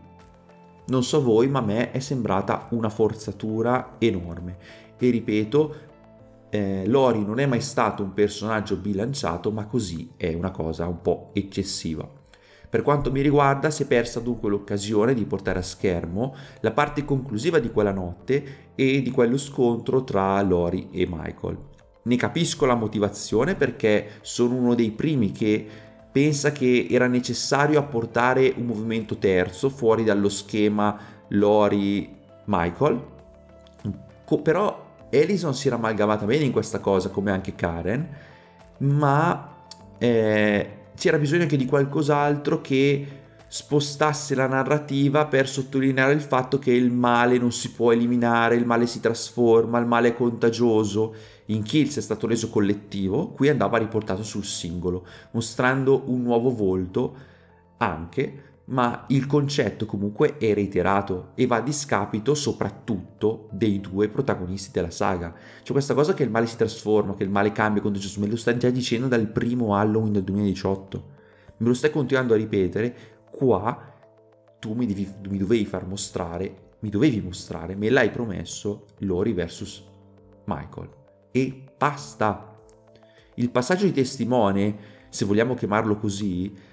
Non 0.84 1.04
so 1.04 1.22
voi, 1.22 1.48
ma 1.48 1.58
a 1.58 1.62
me 1.62 1.90
è 1.90 1.98
sembrata 1.98 2.66
una 2.70 2.88
forzatura 2.88 3.96
enorme. 3.98 4.56
E 4.98 5.10
ripeto, 5.10 5.74
eh, 6.54 6.86
Lori 6.86 7.24
non 7.24 7.38
è 7.38 7.46
mai 7.46 7.62
stato 7.62 8.02
un 8.02 8.12
personaggio 8.12 8.76
bilanciato, 8.76 9.50
ma 9.50 9.64
così 9.64 10.10
è 10.18 10.34
una 10.34 10.50
cosa 10.50 10.86
un 10.86 11.00
po' 11.00 11.30
eccessiva. 11.32 12.06
Per 12.68 12.82
quanto 12.82 13.10
mi 13.10 13.22
riguarda, 13.22 13.70
si 13.70 13.84
è 13.84 13.86
persa 13.86 14.20
dunque 14.20 14.50
l'occasione 14.50 15.14
di 15.14 15.24
portare 15.24 15.60
a 15.60 15.62
schermo 15.62 16.34
la 16.60 16.72
parte 16.72 17.06
conclusiva 17.06 17.58
di 17.58 17.70
quella 17.70 17.90
notte 17.90 18.70
e 18.74 19.00
di 19.00 19.10
quello 19.10 19.38
scontro 19.38 20.04
tra 20.04 20.42
Lori 20.42 20.90
e 20.92 21.06
Michael. 21.08 21.58
Ne 22.02 22.16
capisco 22.16 22.66
la 22.66 22.74
motivazione 22.74 23.54
perché 23.54 24.18
sono 24.20 24.54
uno 24.54 24.74
dei 24.74 24.90
primi 24.90 25.32
che 25.32 25.66
pensa 26.12 26.52
che 26.52 26.86
era 26.90 27.06
necessario 27.06 27.78
apportare 27.78 28.52
un 28.54 28.66
movimento 28.66 29.16
terzo 29.16 29.70
fuori 29.70 30.04
dallo 30.04 30.28
schema 30.28 30.98
Lori-Michael. 31.28 33.10
Però 34.42 34.81
Alison 35.12 35.54
si 35.54 35.66
era 35.66 35.76
amalgamata 35.76 36.24
bene 36.24 36.44
in 36.44 36.52
questa 36.52 36.80
cosa, 36.80 37.10
come 37.10 37.30
anche 37.30 37.54
Karen, 37.54 38.08
ma 38.78 39.64
eh, 39.98 40.70
c'era 40.96 41.18
bisogno 41.18 41.42
anche 41.42 41.56
di 41.56 41.66
qualcos'altro 41.66 42.60
che 42.60 43.20
spostasse 43.46 44.34
la 44.34 44.46
narrativa 44.46 45.26
per 45.26 45.46
sottolineare 45.46 46.14
il 46.14 46.22
fatto 46.22 46.58
che 46.58 46.72
il 46.72 46.90
male 46.90 47.36
non 47.36 47.52
si 47.52 47.72
può 47.72 47.92
eliminare, 47.92 48.56
il 48.56 48.64
male 48.64 48.86
si 48.86 48.98
trasforma, 48.98 49.78
il 49.78 49.86
male 49.86 50.08
è 50.08 50.14
contagioso. 50.14 51.14
In 51.46 51.62
Kills 51.62 51.98
è 51.98 52.00
stato 52.00 52.26
reso 52.26 52.48
collettivo, 52.48 53.28
qui 53.28 53.50
andava 53.50 53.76
riportato 53.76 54.22
sul 54.22 54.44
singolo, 54.44 55.04
mostrando 55.32 56.04
un 56.06 56.22
nuovo 56.22 56.54
volto 56.54 57.14
anche 57.76 58.51
ma 58.72 59.04
il 59.08 59.26
concetto 59.26 59.84
comunque 59.84 60.38
è 60.38 60.54
reiterato 60.54 61.32
e 61.34 61.46
va 61.46 61.56
a 61.56 61.60
discapito 61.60 62.34
soprattutto 62.34 63.48
dei 63.52 63.80
due 63.80 64.08
protagonisti 64.08 64.70
della 64.72 64.90
saga. 64.90 65.34
C'è 65.62 65.72
questa 65.72 65.92
cosa 65.92 66.14
che 66.14 66.22
il 66.22 66.30
male 66.30 66.46
si 66.46 66.56
trasforma, 66.56 67.14
che 67.14 67.22
il 67.22 67.30
male 67.30 67.52
cambia 67.52 67.82
quando 67.82 67.98
Gesù 67.98 68.20
me 68.20 68.28
lo 68.28 68.36
stai 68.36 68.58
già 68.58 68.70
dicendo 68.70 69.08
dal 69.08 69.28
primo 69.28 69.76
Halloween 69.76 70.12
del 70.12 70.24
2018. 70.24 71.10
Me 71.58 71.66
lo 71.66 71.74
stai 71.74 71.90
continuando 71.90 72.32
a 72.32 72.38
ripetere, 72.38 72.94
qua 73.30 73.94
tu 74.58 74.72
mi, 74.72 74.86
devi, 74.86 75.06
mi 75.28 75.36
dovevi 75.36 75.66
far 75.66 75.86
mostrare, 75.86 76.70
mi 76.80 76.88
dovevi 76.88 77.20
mostrare, 77.20 77.76
me 77.76 77.90
l'hai 77.90 78.10
promesso, 78.10 78.86
Lori 79.00 79.34
versus 79.34 79.84
Michael. 80.46 80.88
E 81.30 81.64
basta. 81.76 82.58
Il 83.34 83.50
passaggio 83.50 83.84
di 83.84 83.92
testimone, 83.92 84.76
se 85.10 85.26
vogliamo 85.26 85.54
chiamarlo 85.54 85.96
così, 85.96 86.70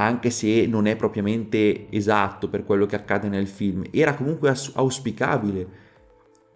anche 0.00 0.30
se 0.30 0.66
non 0.66 0.86
è 0.86 0.96
propriamente 0.96 1.90
esatto 1.90 2.48
per 2.48 2.64
quello 2.64 2.86
che 2.86 2.96
accade 2.96 3.28
nel 3.28 3.46
film, 3.46 3.84
era 3.90 4.14
comunque 4.14 4.54
auspicabile. 4.74 5.88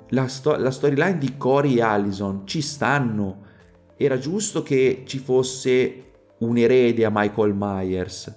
La, 0.09 0.29
sto- 0.29 0.57
la 0.57 0.71
storyline 0.71 1.19
di 1.19 1.37
Cory 1.37 1.77
e 1.77 1.83
Allison 1.83 2.47
ci 2.47 2.63
stanno. 2.63 3.43
Era 3.97 4.19
giusto 4.19 4.63
che 4.63 5.03
ci 5.07 5.19
fosse 5.19 6.05
un 6.39 6.57
erede 6.57 7.05
a 7.05 7.11
Michael 7.13 7.55
Myers, 7.55 8.35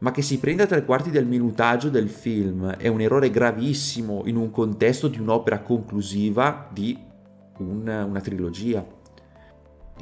ma 0.00 0.10
che 0.10 0.22
si 0.22 0.38
prenda 0.38 0.66
tre 0.66 0.84
quarti 0.84 1.10
del 1.10 1.26
minutaggio 1.26 1.88
del 1.88 2.08
film 2.08 2.70
è 2.76 2.88
un 2.88 3.00
errore 3.00 3.30
gravissimo 3.30 4.22
in 4.26 4.36
un 4.36 4.50
contesto 4.50 5.08
di 5.08 5.18
un'opera 5.18 5.60
conclusiva 5.60 6.68
di 6.72 6.96
un, 7.58 7.88
una 7.88 8.20
trilogia. 8.20 8.84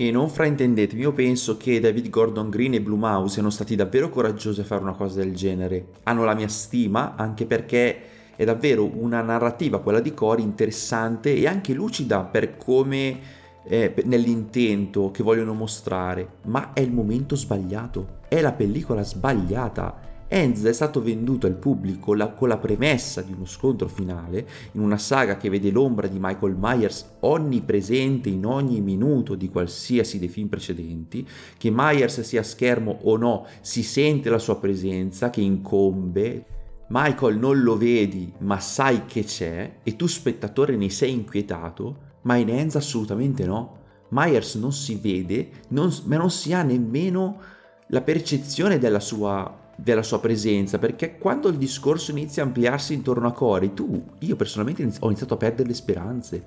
E 0.00 0.12
non 0.12 0.28
fraintendetemi, 0.28 1.00
io 1.00 1.12
penso 1.12 1.56
che 1.56 1.80
David 1.80 2.08
Gordon 2.08 2.50
Green 2.50 2.72
e 2.72 2.80
Blue 2.80 2.96
Mouse 2.96 3.32
siano 3.32 3.50
stati 3.50 3.74
davvero 3.74 4.10
coraggiosi 4.10 4.60
a 4.60 4.64
fare 4.64 4.80
una 4.80 4.92
cosa 4.92 5.18
del 5.18 5.34
genere. 5.34 5.86
Hanno 6.04 6.22
la 6.22 6.36
mia 6.36 6.46
stima, 6.46 7.16
anche 7.16 7.46
perché 7.46 8.02
è 8.36 8.44
davvero 8.44 8.88
una 8.88 9.22
narrativa, 9.22 9.80
quella 9.80 9.98
di 9.98 10.14
Cory, 10.14 10.44
interessante 10.44 11.34
e 11.34 11.48
anche 11.48 11.72
lucida 11.72 12.22
per 12.22 12.56
come 12.56 13.18
eh, 13.64 13.92
nell'intento 14.04 15.10
che 15.10 15.24
vogliono 15.24 15.52
mostrare. 15.52 16.34
Ma 16.42 16.72
è 16.74 16.78
il 16.78 16.92
momento 16.92 17.34
sbagliato, 17.34 18.18
è 18.28 18.40
la 18.40 18.52
pellicola 18.52 19.02
sbagliata 19.02 20.07
Enz 20.30 20.62
è 20.64 20.74
stato 20.74 21.00
venduto 21.00 21.46
al 21.46 21.54
pubblico 21.54 22.12
la, 22.12 22.28
con 22.28 22.48
la 22.48 22.58
premessa 22.58 23.22
di 23.22 23.32
uno 23.32 23.46
scontro 23.46 23.88
finale, 23.88 24.46
in 24.72 24.82
una 24.82 24.98
saga 24.98 25.38
che 25.38 25.48
vede 25.48 25.70
l'ombra 25.70 26.06
di 26.06 26.18
Michael 26.20 26.54
Myers 26.58 27.16
onnipresente 27.20 28.28
in 28.28 28.44
ogni 28.44 28.82
minuto 28.82 29.34
di 29.34 29.48
qualsiasi 29.48 30.18
dei 30.18 30.28
film 30.28 30.48
precedenti, 30.48 31.26
che 31.56 31.70
Myers 31.72 32.20
sia 32.20 32.40
a 32.40 32.44
schermo 32.44 32.98
o 33.04 33.16
no, 33.16 33.46
si 33.62 33.82
sente 33.82 34.28
la 34.28 34.38
sua 34.38 34.58
presenza 34.58 35.30
che 35.30 35.40
incombe. 35.40 36.44
Michael 36.88 37.38
non 37.38 37.62
lo 37.62 37.78
vedi, 37.78 38.30
ma 38.40 38.60
sai 38.60 39.06
che 39.06 39.24
c'è, 39.24 39.78
e 39.82 39.96
tu 39.96 40.06
spettatore 40.06 40.76
ne 40.76 40.90
sei 40.90 41.12
inquietato, 41.12 42.06
ma 42.22 42.36
in 42.36 42.50
Enz 42.50 42.76
assolutamente 42.76 43.46
no. 43.46 43.76
Myers 44.10 44.56
non 44.56 44.72
si 44.72 44.96
vede, 44.96 45.50
non, 45.68 45.90
ma 46.04 46.16
non 46.16 46.30
si 46.30 46.52
ha 46.52 46.62
nemmeno 46.62 47.40
la 47.88 48.02
percezione 48.02 48.78
della 48.78 49.00
sua 49.00 49.57
della 49.80 50.02
sua 50.02 50.18
presenza, 50.18 50.78
perché 50.78 51.18
quando 51.18 51.48
il 51.48 51.56
discorso 51.56 52.10
inizia 52.10 52.42
a 52.42 52.46
ampliarsi 52.46 52.94
intorno 52.94 53.28
a 53.28 53.32
Cory, 53.32 53.74
tu, 53.74 54.02
io 54.18 54.34
personalmente 54.34 54.82
ho 54.98 55.06
iniziato 55.06 55.34
a 55.34 55.36
perdere 55.36 55.68
le 55.68 55.74
speranze. 55.74 56.44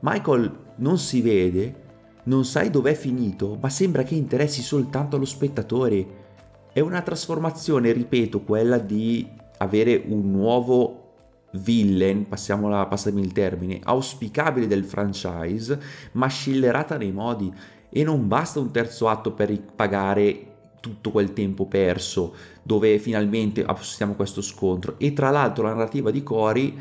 Michael 0.00 0.58
non 0.76 0.96
si 0.96 1.20
vede, 1.20 1.74
non 2.24 2.44
sai 2.44 2.70
dov'è 2.70 2.94
finito, 2.94 3.58
ma 3.60 3.68
sembra 3.68 4.04
che 4.04 4.14
interessi 4.14 4.62
soltanto 4.62 5.16
allo 5.16 5.24
spettatore. 5.24 6.20
È 6.72 6.78
una 6.78 7.02
trasformazione, 7.02 7.90
ripeto, 7.90 8.42
quella 8.42 8.78
di 8.78 9.28
avere 9.58 10.00
un 10.06 10.30
nuovo 10.30 11.14
villain, 11.54 12.28
passiamola, 12.28 12.86
passami 12.86 13.20
il 13.20 13.32
termine, 13.32 13.80
auspicabile 13.82 14.68
del 14.68 14.84
franchise, 14.84 15.80
ma 16.12 16.28
scellerata 16.28 16.96
nei 16.96 17.10
modi 17.10 17.52
e 17.90 18.04
non 18.04 18.28
basta 18.28 18.60
un 18.60 18.70
terzo 18.70 19.08
atto 19.08 19.32
per 19.32 19.60
pagare 19.74 20.46
tutto 20.82 21.12
quel 21.12 21.32
tempo 21.32 21.66
perso 21.66 22.34
dove 22.62 22.98
finalmente 22.98 23.64
affossiamo 23.64 24.14
questo 24.14 24.40
scontro. 24.40 24.94
E 24.98 25.12
tra 25.12 25.30
l'altro 25.30 25.64
la 25.64 25.70
narrativa 25.70 26.10
di 26.10 26.22
Cory 26.22 26.76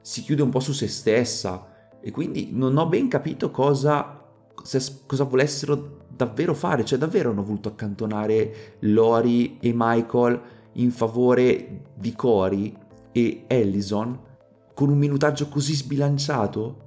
si 0.00 0.22
chiude 0.22 0.42
un 0.42 0.50
po' 0.50 0.60
su 0.60 0.72
se 0.72 0.88
stessa. 0.88 1.74
E 2.00 2.10
quindi 2.10 2.50
non 2.52 2.76
ho 2.76 2.86
ben 2.86 3.08
capito 3.08 3.50
cosa, 3.50 4.22
cosa 5.06 5.24
volessero 5.24 6.04
davvero 6.08 6.54
fare, 6.54 6.84
cioè 6.84 6.98
davvero 6.98 7.30
hanno 7.30 7.42
voluto 7.42 7.68
accantonare 7.68 8.76
Lori 8.80 9.58
e 9.60 9.72
Michael 9.74 10.40
in 10.74 10.90
favore 10.90 11.82
di 11.94 12.14
Cory 12.14 12.74
e 13.12 13.44
Ellison 13.46 14.18
con 14.72 14.90
un 14.90 14.98
minutaggio 14.98 15.48
così 15.48 15.74
sbilanciato? 15.74 16.84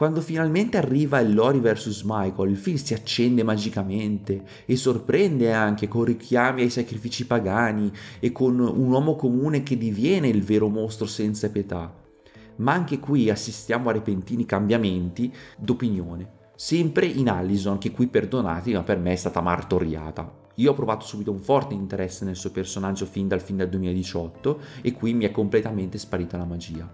Quando 0.00 0.22
finalmente 0.22 0.78
arriva 0.78 1.20
il 1.20 1.34
Lori 1.34 1.60
vs 1.60 2.04
Michael, 2.06 2.52
il 2.52 2.56
film 2.56 2.78
si 2.78 2.94
accende 2.94 3.42
magicamente 3.42 4.42
e 4.64 4.74
sorprende 4.74 5.52
anche 5.52 5.88
con 5.88 6.04
richiami 6.04 6.62
ai 6.62 6.70
sacrifici 6.70 7.26
pagani 7.26 7.92
e 8.18 8.32
con 8.32 8.58
un 8.60 8.90
uomo 8.90 9.14
comune 9.14 9.62
che 9.62 9.76
diviene 9.76 10.28
il 10.28 10.42
vero 10.42 10.68
mostro 10.68 11.04
senza 11.04 11.50
pietà. 11.50 11.94
Ma 12.56 12.72
anche 12.72 12.98
qui 12.98 13.28
assistiamo 13.28 13.90
a 13.90 13.92
repentini 13.92 14.46
cambiamenti 14.46 15.30
d'opinione. 15.58 16.30
Sempre 16.56 17.04
in 17.04 17.28
Allison, 17.28 17.76
che 17.76 17.90
qui 17.90 18.06
perdonati, 18.06 18.72
ma 18.72 18.82
per 18.82 18.96
me 18.96 19.12
è 19.12 19.16
stata 19.16 19.42
martoriata. 19.42 20.34
Io 20.54 20.70
ho 20.70 20.74
provato 20.74 21.04
subito 21.04 21.30
un 21.30 21.40
forte 21.40 21.74
interesse 21.74 22.24
nel 22.24 22.36
suo 22.36 22.52
personaggio 22.52 23.04
fin 23.04 23.28
dal 23.28 23.42
film 23.42 23.58
del 23.58 23.68
2018 23.68 24.60
e 24.80 24.92
qui 24.92 25.12
mi 25.12 25.26
è 25.26 25.30
completamente 25.30 25.98
sparita 25.98 26.38
la 26.38 26.46
magia. 26.46 26.90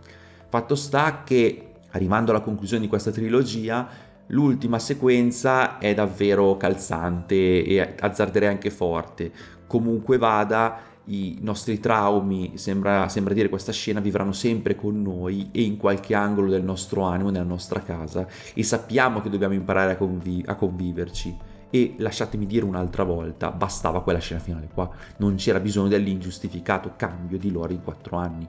Fatto 0.49 0.75
sta 0.75 1.23
che 1.23 1.66
arrivando 1.91 2.31
alla 2.31 2.41
conclusione 2.41 2.83
di 2.83 2.89
questa 2.89 3.11
trilogia, 3.11 3.89
l'ultima 4.29 4.79
sequenza 4.79 5.79
è 5.79 5.95
davvero 5.95 6.57
calzante 6.57 7.65
e 7.65 7.95
azzarderei 7.99 8.49
anche 8.49 8.71
forte. 8.71 9.31
Comunque 9.67 10.19
vada, 10.19 10.79
i 11.07 11.39
nostri 11.41 11.79
traumi, 11.79 12.57
sembra, 12.57 13.09
sembra, 13.09 13.35
dire 13.35 13.49
questa 13.49 13.73
scena, 13.73 14.01
vivranno 14.01 14.33
sempre 14.33 14.75
con 14.75 15.01
noi 15.01 15.51
e 15.53 15.63
in 15.63 15.77
qualche 15.77 16.15
angolo 16.15 16.51
del 16.51 16.65
nostro 16.65 17.03
animo, 17.03 17.31
nella 17.31 17.45
nostra 17.45 17.81
casa 17.81 18.27
e 18.55 18.63
sappiamo 18.63 19.21
che 19.21 19.31
dobbiamo 19.31 19.55
imparare 19.55 19.93
a, 19.93 19.97
convi- 19.97 20.45
a 20.47 20.55
conviverci. 20.55 21.55
E 21.69 21.95
lasciatemi 21.99 22.47
dire 22.47 22.65
un'altra 22.65 23.03
volta, 23.03 23.51
bastava 23.51 24.01
quella 24.03 24.21
scena 24.21 24.41
finale 24.41 24.69
qua, 24.73 24.89
non 25.19 25.35
c'era 25.35 25.59
bisogno 25.59 25.89
dell'ingiustificato 25.89 26.93
cambio 26.97 27.39
di 27.39 27.51
loro 27.51 27.73
in 27.73 27.83
quattro 27.83 28.17
anni 28.17 28.49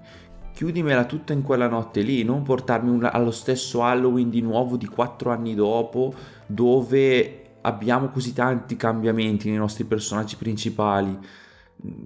chiudimela 0.58 1.06
tutta 1.06 1.34
in 1.34 1.44
quella 1.44 1.68
notte 1.68 2.02
lì, 2.02 2.24
non 2.24 2.42
portarmi 2.42 2.90
una, 2.90 3.12
allo 3.12 3.30
stesso 3.30 3.84
Halloween 3.84 4.32
di 4.32 4.42
nuovo 4.42 4.76
di 4.76 4.88
quattro 4.88 5.30
anni 5.30 5.54
dopo, 5.54 6.12
dove 6.48 7.44
abbiamo 7.62 8.10
così 8.10 8.34
tanti 8.34 8.76
cambiamenti 8.76 9.50
nei 9.50 9.60
nostri 9.60 9.84
personaggi 9.84 10.36
principali. 10.36 11.16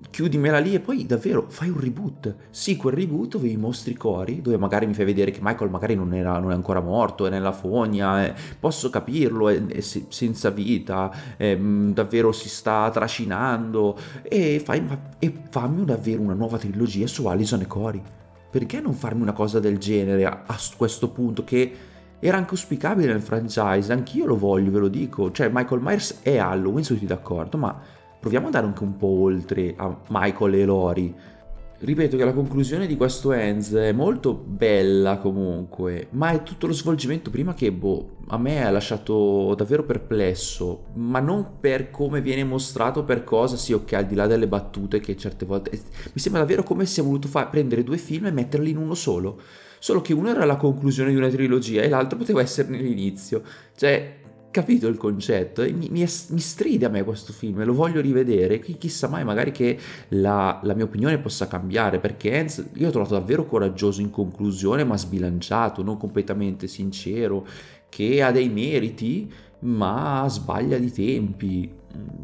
Chiudimela 0.09 0.59
lì 0.59 0.73
e 0.73 0.81
poi 0.81 1.05
davvero 1.05 1.45
fai 1.47 1.69
un 1.69 1.79
reboot. 1.79 2.35
Sì, 2.49 2.75
quel 2.75 2.93
reboot 2.93 3.29
dove 3.29 3.47
i 3.47 3.55
mostri 3.55 3.93
cori, 3.93 4.41
dove 4.41 4.57
magari 4.57 4.85
mi 4.85 4.95
fai 4.95 5.05
vedere 5.05 5.31
che 5.31 5.39
Michael 5.41 5.69
magari 5.69 5.95
non, 5.95 6.13
era, 6.13 6.37
non 6.37 6.51
è 6.51 6.53
ancora 6.53 6.81
morto, 6.81 7.27
è 7.27 7.29
nella 7.29 7.53
fogna, 7.53 8.25
eh, 8.25 8.33
posso 8.59 8.89
capirlo, 8.89 9.47
è, 9.47 9.65
è, 9.65 9.79
senza 9.79 10.49
vita, 10.49 11.09
è, 11.37 11.55
mm, 11.55 11.91
davvero 11.91 12.33
si 12.33 12.49
sta 12.49 12.89
trascinando 12.91 13.97
e, 14.23 14.59
fai, 14.59 14.85
e 15.19 15.33
fammi 15.49 15.85
davvero 15.85 16.21
una 16.21 16.33
nuova 16.33 16.57
trilogia 16.57 17.07
su 17.07 17.25
Alison 17.27 17.61
e 17.61 17.67
Cory 17.67 18.03
perché 18.51 18.81
non 18.81 18.93
farmi 18.93 19.21
una 19.21 19.31
cosa 19.31 19.59
del 19.59 19.77
genere 19.77 20.25
a, 20.25 20.43
questo 20.75 21.09
punto 21.09 21.45
che 21.45 21.73
era 22.19 22.37
anche 22.37 22.51
auspicabile 22.51 23.11
nel 23.11 23.21
franchise, 23.21 23.91
anch'io 23.91 24.25
lo 24.25 24.37
voglio, 24.37 24.69
ve 24.69 24.79
lo 24.79 24.87
dico, 24.89 25.31
cioè 25.31 25.49
Michael 25.51 25.81
Myers 25.81 26.19
è 26.21 26.37
Halloween, 26.37 26.83
sono 26.83 26.99
tutti 26.99 27.11
d'accordo, 27.11 27.57
ma 27.57 27.79
proviamo 28.19 28.47
ad 28.47 28.53
andare 28.53 28.71
anche 28.71 28.83
un 28.83 28.97
po' 28.97 29.21
oltre 29.21 29.73
a 29.77 29.97
Michael 30.09 30.53
e 30.53 30.65
Lori, 30.65 31.15
ripeto 31.83 32.15
che 32.15 32.23
la 32.23 32.33
conclusione 32.33 32.85
di 32.85 32.95
questo 32.95 33.31
Ends 33.31 33.73
è 33.73 33.91
molto 33.91 34.33
bella 34.33 35.17
comunque, 35.17 36.07
ma 36.11 36.31
è 36.31 36.43
tutto 36.43 36.67
lo 36.67 36.73
svolgimento 36.73 37.29
prima 37.31 37.53
che 37.53 37.71
boh, 37.71 38.17
a 38.27 38.37
me 38.37 38.63
ha 38.63 38.69
lasciato 38.69 39.53
davvero 39.55 39.83
perplesso, 39.83 40.85
ma 40.93 41.19
non 41.19 41.59
per 41.59 41.89
come 41.89 42.21
viene 42.21 42.43
mostrato, 42.43 43.03
per 43.03 43.23
cosa, 43.23 43.57
sì 43.57 43.73
ok, 43.73 43.93
al 43.93 44.05
di 44.05 44.15
là 44.15 44.27
delle 44.27 44.47
battute 44.47 44.99
che 44.99 45.17
certe 45.17 45.45
volte... 45.45 45.71
Mi 45.71 46.21
sembra 46.21 46.41
davvero 46.41 46.63
come 46.63 46.85
se 46.85 47.01
ha 47.01 47.03
voluto 47.03 47.27
fa- 47.27 47.47
prendere 47.47 47.83
due 47.83 47.97
film 47.97 48.27
e 48.27 48.31
metterli 48.31 48.69
in 48.69 48.77
uno 48.77 48.93
solo, 48.93 49.41
solo 49.79 50.01
che 50.01 50.13
uno 50.13 50.29
era 50.29 50.45
la 50.45 50.57
conclusione 50.57 51.09
di 51.09 51.15
una 51.15 51.29
trilogia 51.29 51.81
e 51.81 51.89
l'altro 51.89 52.17
poteva 52.17 52.41
esserne 52.41 52.77
l'inizio, 52.77 53.41
cioè 53.75 54.19
capito 54.51 54.87
il 54.87 54.97
concetto? 54.97 55.63
Mi, 55.63 55.87
mi, 55.89 56.05
mi, 56.05 56.39
stride 56.39 56.85
a 56.85 56.89
me 56.89 57.03
questo 57.03 57.33
film 57.33 57.63
lo 57.63 57.73
voglio 57.73 58.01
rivedere. 58.01 58.59
Chissà 58.59 59.07
mai 59.07 59.23
magari 59.23 59.51
che 59.51 59.77
la, 60.09 60.59
la, 60.63 60.75
mia 60.75 60.83
opinione 60.83 61.17
possa 61.17 61.47
cambiare 61.47 61.99
perché 61.99 62.37
Hans 62.37 62.63
io 62.73 62.89
ho 62.89 62.91
trovato 62.91 63.15
davvero 63.15 63.45
coraggioso 63.45 64.01
in 64.01 64.11
conclusione 64.11 64.83
ma 64.83 64.97
sbilanciato 64.97 65.81
non 65.81 65.97
completamente 65.97 66.67
sincero 66.67 67.47
che 67.89 68.21
ha 68.21 68.31
dei 68.31 68.49
meriti 68.49 69.31
ma 69.59 70.25
sbaglia 70.27 70.77
di 70.77 70.91
tempi 70.91 71.79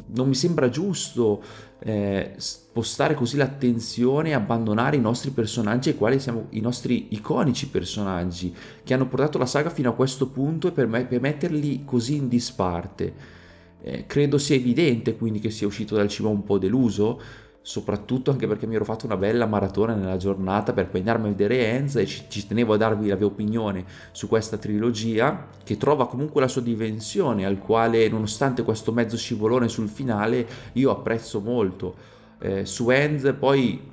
non 0.07 0.27
mi 0.27 0.35
sembra 0.35 0.69
giusto 0.69 1.41
eh, 1.79 2.33
spostare 2.37 3.13
così 3.13 3.37
l'attenzione 3.37 4.29
e 4.29 4.33
abbandonare 4.33 4.95
i 4.95 5.01
nostri 5.01 5.31
personaggi 5.31 5.89
ai 5.89 5.95
quali 5.95 6.19
siamo 6.19 6.47
i 6.51 6.59
nostri 6.59 7.07
iconici 7.11 7.69
personaggi 7.69 8.53
che 8.83 8.93
hanno 8.93 9.07
portato 9.07 9.37
la 9.37 9.45
saga 9.45 9.69
fino 9.69 9.89
a 9.89 9.93
questo 9.93 10.29
punto 10.29 10.67
e 10.67 10.71
per, 10.71 10.87
me, 10.87 11.05
per 11.05 11.21
metterli 11.21 11.83
così 11.85 12.15
in 12.15 12.27
disparte. 12.27 13.35
Eh, 13.81 14.05
credo 14.07 14.37
sia 14.37 14.55
evidente 14.55 15.15
quindi 15.15 15.39
che 15.39 15.51
sia 15.51 15.67
uscito 15.67 15.95
dal 15.95 16.07
cinema 16.07 16.33
un 16.33 16.43
po' 16.43 16.57
deluso 16.57 17.21
soprattutto 17.67 18.31
anche 18.31 18.47
perché 18.47 18.65
mi 18.65 18.75
ero 18.75 18.85
fatto 18.85 19.05
una 19.05 19.17
bella 19.17 19.45
maratona 19.45 19.93
nella 19.93 20.15
giornata 20.15 20.71
per 20.71 20.87
poi 20.87 21.01
andarmi 21.01 21.25
a 21.25 21.31
vedere 21.31 21.69
Enz 21.69 21.97
e 21.97 22.05
ci, 22.05 22.23
ci, 22.29 22.47
tenevo 22.47 22.75
a 22.75 22.77
darvi 22.77 23.09
la 23.09 23.17
mia 23.17 23.25
opinione 23.25 23.83
su 24.13 24.29
questa 24.29 24.55
trilogia 24.55 25.47
che 25.65 25.75
trova 25.75 26.07
comunque 26.07 26.39
la 26.39 26.47
sua 26.47 26.61
dimensione 26.61 27.45
al 27.45 27.57
quale 27.57 28.07
nonostante 28.07 28.63
questo 28.63 28.93
mezzo 28.93 29.17
scivolone 29.17 29.67
sul 29.67 29.89
finale 29.89 30.47
io 30.73 30.91
apprezzo 30.91 31.41
molto. 31.41 31.93
Eh, 32.39 32.63
su 32.65 32.89
Enz 32.89 33.35
poi 33.37 33.91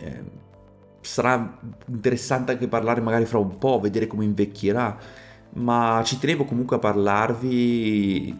eh, 0.00 0.22
sarà 1.00 1.58
interessante 1.86 2.52
anche 2.52 2.68
parlare 2.68 3.00
magari 3.00 3.24
fra 3.24 3.38
un 3.38 3.58
po' 3.58 3.80
vedere 3.80 4.06
come 4.06 4.22
invecchierà 4.22 4.96
ma 5.54 6.00
ci 6.04 6.16
tenevo 6.20 6.44
comunque 6.44 6.76
a 6.76 6.78
parlarvi 6.78 8.38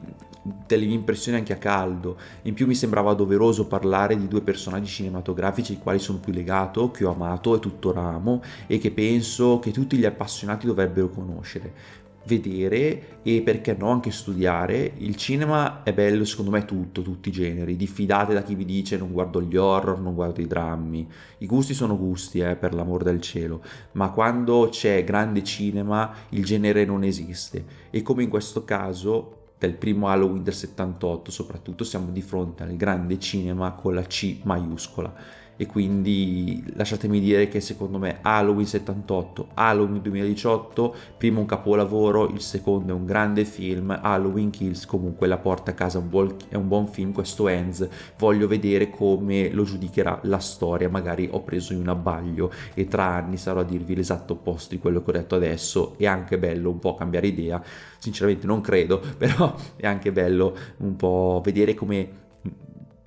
delle 0.66 0.84
impressioni 0.84 1.38
anche 1.38 1.52
a 1.52 1.58
caldo. 1.58 2.16
In 2.42 2.54
più 2.54 2.66
mi 2.66 2.74
sembrava 2.74 3.14
doveroso 3.14 3.66
parlare 3.66 4.16
di 4.16 4.28
due 4.28 4.40
personaggi 4.40 4.90
cinematografici 4.90 5.72
ai 5.72 5.78
quali 5.78 5.98
sono 5.98 6.18
più 6.18 6.32
legato, 6.32 6.90
che 6.90 7.04
ho 7.04 7.12
amato 7.12 7.54
e 7.54 7.60
tuttora 7.60 8.02
amo 8.02 8.42
e 8.66 8.78
che 8.78 8.90
penso 8.90 9.58
che 9.58 9.70
tutti 9.70 9.96
gli 9.96 10.04
appassionati 10.04 10.66
dovrebbero 10.66 11.10
conoscere 11.10 12.06
vedere 12.28 13.20
e 13.22 13.40
perché 13.42 13.74
no 13.76 13.90
anche 13.90 14.12
studiare. 14.12 14.92
Il 14.98 15.16
cinema 15.16 15.82
è 15.82 15.92
bello 15.92 16.24
secondo 16.24 16.50
me 16.50 16.64
tutto, 16.64 17.02
tutti 17.02 17.30
i 17.30 17.32
generi. 17.32 17.74
Diffidate 17.74 18.34
da 18.34 18.42
chi 18.42 18.54
vi 18.54 18.66
dice 18.66 18.98
non 18.98 19.10
guardo 19.10 19.40
gli 19.40 19.56
horror, 19.56 19.98
non 19.98 20.14
guardo 20.14 20.40
i 20.40 20.46
drammi. 20.46 21.08
I 21.38 21.46
gusti 21.46 21.74
sono 21.74 21.96
gusti, 21.96 22.40
eh, 22.40 22.54
per 22.54 22.74
l'amor 22.74 23.02
del 23.02 23.20
cielo, 23.20 23.62
ma 23.92 24.10
quando 24.10 24.68
c'è 24.70 25.02
grande 25.02 25.42
cinema 25.42 26.12
il 26.30 26.44
genere 26.44 26.84
non 26.84 27.02
esiste 27.02 27.64
e 27.90 28.02
come 28.02 28.22
in 28.22 28.28
questo 28.28 28.64
caso 28.64 29.37
del 29.58 29.74
primo 29.74 30.08
Halloween 30.08 30.42
del 30.42 30.54
78 30.54 31.30
soprattutto 31.30 31.84
siamo 31.84 32.10
di 32.10 32.22
fronte 32.22 32.62
al 32.62 32.76
grande 32.76 33.18
cinema 33.18 33.72
con 33.72 33.94
la 33.94 34.02
C 34.02 34.38
maiuscola 34.42 35.12
e 35.60 35.66
quindi 35.66 36.62
lasciatemi 36.74 37.18
dire 37.18 37.48
che 37.48 37.60
secondo 37.60 37.98
me 37.98 38.18
Halloween 38.22 38.64
78, 38.64 39.48
Halloween 39.54 40.00
2018, 40.00 40.94
primo 41.18 41.40
un 41.40 41.46
capolavoro, 41.46 42.28
il 42.28 42.40
secondo 42.40 42.92
è 42.92 42.94
un 42.94 43.04
grande 43.04 43.44
film, 43.44 43.98
Halloween 44.00 44.50
Kills 44.50 44.86
comunque 44.86 45.26
la 45.26 45.36
porta 45.36 45.72
a 45.72 45.74
casa 45.74 45.98
un 45.98 46.08
buon, 46.08 46.36
è 46.48 46.54
un 46.54 46.68
buon 46.68 46.86
film, 46.86 47.12
questo 47.12 47.48
Ends, 47.48 47.86
voglio 48.18 48.46
vedere 48.46 48.88
come 48.88 49.50
lo 49.50 49.64
giudicherà 49.64 50.20
la 50.22 50.38
storia, 50.38 50.88
magari 50.88 51.28
ho 51.28 51.42
preso 51.42 51.72
in 51.72 51.80
un 51.80 51.88
abbaglio 51.88 52.52
e 52.74 52.86
tra 52.86 53.06
anni 53.06 53.36
sarò 53.36 53.60
a 53.60 53.64
dirvi 53.64 53.96
l'esatto 53.96 54.34
opposto 54.34 54.76
di 54.76 54.80
quello 54.80 55.02
che 55.02 55.10
ho 55.10 55.14
detto 55.14 55.34
adesso, 55.34 55.94
è 55.98 56.06
anche 56.06 56.38
bello 56.38 56.70
un 56.70 56.78
po' 56.78 56.94
cambiare 56.94 57.26
idea, 57.26 57.60
sinceramente 57.98 58.46
non 58.46 58.60
credo, 58.60 59.02
però 59.18 59.56
è 59.74 59.88
anche 59.88 60.12
bello 60.12 60.56
un 60.76 60.94
po' 60.94 61.40
vedere 61.44 61.74
come 61.74 62.26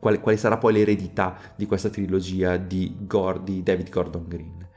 quale, 0.02 0.20
quale 0.20 0.38
sarà 0.38 0.58
poi 0.58 0.74
l'eredità 0.74 1.38
di 1.56 1.68
questa 1.68 1.90
trilogia 1.90 2.58
di, 2.58 2.96
Gore, 3.02 3.44
di 3.44 3.62
David 3.62 3.90
Gordon 3.90 4.26
Green. 4.28 4.68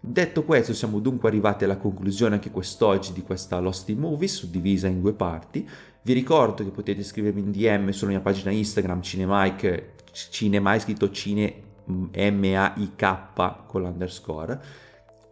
Detto 0.00 0.42
questo, 0.42 0.74
siamo 0.74 0.98
dunque 0.98 1.28
arrivati 1.28 1.62
alla 1.62 1.76
conclusione 1.76 2.34
anche 2.34 2.50
quest'oggi 2.50 3.12
di 3.12 3.22
questa 3.22 3.60
Lost 3.60 3.88
in 3.90 4.00
Movies, 4.00 4.34
suddivisa 4.34 4.88
in 4.88 5.00
due 5.00 5.12
parti. 5.12 5.66
Vi 6.02 6.12
ricordo 6.12 6.64
che 6.64 6.70
potete 6.70 7.04
scrivermi 7.04 7.40
in 7.40 7.52
DM 7.52 7.90
sulla 7.90 8.10
mia 8.10 8.20
pagina 8.20 8.50
Instagram 8.50 9.00
Cinemike, 9.00 9.94
Cinemike 10.10 10.80
scritto 10.80 11.10
Cine 11.12 11.54
M-A-I-K 11.84 13.66
con 13.66 13.82
l'underscore 13.82 14.60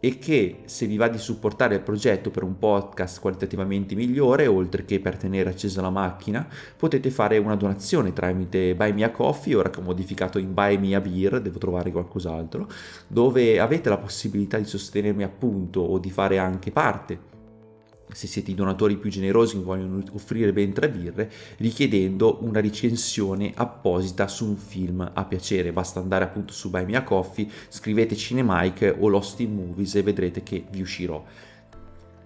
e 0.03 0.17
che 0.17 0.63
se 0.65 0.87
vi 0.87 0.97
va 0.97 1.07
di 1.07 1.19
supportare 1.19 1.75
il 1.75 1.81
progetto 1.81 2.31
per 2.31 2.41
un 2.41 2.57
podcast 2.57 3.21
qualitativamente 3.21 3.93
migliore, 3.93 4.47
oltre 4.47 4.83
che 4.83 4.99
per 4.99 5.15
tenere 5.15 5.51
accesa 5.51 5.79
la 5.79 5.91
macchina, 5.91 6.45
potete 6.75 7.11
fare 7.11 7.37
una 7.37 7.55
donazione 7.55 8.11
tramite 8.11 8.73
Buy 8.75 8.93
Me 8.93 9.03
a 9.03 9.11
Coffee, 9.11 9.55
ora 9.55 9.69
che 9.69 9.79
ho 9.79 9.83
modificato 9.83 10.39
in 10.39 10.53
Buy 10.55 10.77
Me 10.77 10.95
a 10.95 10.99
Beer, 11.01 11.39
devo 11.39 11.59
trovare 11.59 11.91
qualcos'altro, 11.91 12.67
dove 13.07 13.59
avete 13.59 13.89
la 13.89 13.97
possibilità 13.97 14.57
di 14.57 14.65
sostenermi 14.65 15.23
appunto 15.23 15.81
o 15.81 15.99
di 15.99 16.09
fare 16.09 16.39
anche 16.39 16.71
parte 16.71 17.30
se 18.13 18.27
siete 18.27 18.51
i 18.51 18.55
donatori 18.55 18.97
più 18.97 19.09
generosi 19.09 19.57
che 19.57 19.63
vogliono 19.63 20.01
offrire 20.13 20.53
ben 20.53 20.73
tre 20.73 20.89
birre, 20.89 21.31
richiedendo 21.57 22.39
una 22.41 22.61
recensione 22.61 23.51
apposita 23.55 24.27
su 24.27 24.47
un 24.47 24.57
film 24.57 25.09
a 25.13 25.25
piacere. 25.25 25.71
Basta 25.71 25.99
andare 25.99 26.23
appunto 26.23 26.53
su 26.53 26.69
Buy 26.69 26.85
Me 26.85 26.95
a 26.95 27.03
Coffee, 27.03 27.47
scrivete 27.69 28.15
Cinemike 28.15 28.95
o 28.99 29.07
Lost 29.07 29.39
in 29.39 29.55
Movies 29.55 29.95
e 29.95 30.03
vedrete 30.03 30.43
che 30.43 30.63
vi 30.69 30.81
uscirò. 30.81 31.23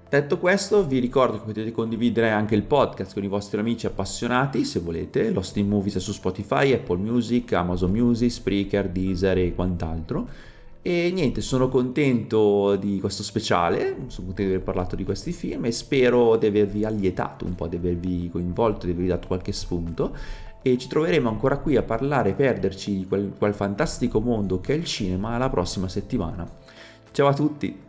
Detto 0.07 0.37
questo, 0.37 0.85
vi 0.85 0.99
ricordo 0.99 1.39
che 1.39 1.45
potete 1.45 1.71
condividere 1.71 2.29
anche 2.29 2.55
il 2.55 2.63
podcast 2.63 3.13
con 3.13 3.23
i 3.23 3.27
vostri 3.27 3.59
amici 3.59 3.85
appassionati, 3.85 4.63
se 4.63 4.79
volete. 4.79 5.31
Lost 5.31 5.57
in 5.57 5.67
Movies 5.67 5.95
è 5.95 5.99
su 5.99 6.13
Spotify, 6.13 6.73
Apple 6.73 6.97
Music, 6.97 7.51
Amazon 7.53 7.91
Music, 7.91 8.31
Spreaker, 8.31 8.89
Deezer 8.89 9.37
e 9.39 9.55
quant'altro. 9.55 10.53
E 10.87 11.09
niente, 11.11 11.41
sono 11.41 11.67
contento 11.67 12.75
di 12.75 12.99
questo 12.99 13.23
speciale, 13.23 13.95
sono 14.05 14.27
contento 14.27 14.43
di 14.43 14.49
aver 14.49 14.61
parlato 14.61 14.95
di 14.95 15.03
questi 15.03 15.31
film 15.31 15.65
e 15.65 15.71
spero 15.71 16.35
di 16.35 16.45
avervi 16.45 16.85
allietato 16.85 17.43
un 17.43 17.55
po', 17.55 17.65
di 17.65 17.77
avervi 17.77 18.29
coinvolto, 18.29 18.85
di 18.85 18.91
avervi 18.91 19.09
dato 19.09 19.25
qualche 19.25 19.51
spunto. 19.51 20.15
E 20.61 20.77
ci 20.77 20.87
troveremo 20.87 21.27
ancora 21.27 21.57
qui 21.57 21.75
a 21.75 21.81
parlare 21.81 22.29
e 22.29 22.33
perderci 22.33 22.97
di 22.97 23.07
quel, 23.07 23.33
quel 23.35 23.55
fantastico 23.55 24.19
mondo 24.19 24.61
che 24.61 24.73
è 24.73 24.77
il 24.77 24.85
cinema 24.85 25.39
la 25.39 25.49
prossima 25.49 25.87
settimana. 25.87 26.47
Ciao 27.11 27.29
a 27.29 27.33
tutti! 27.33 27.84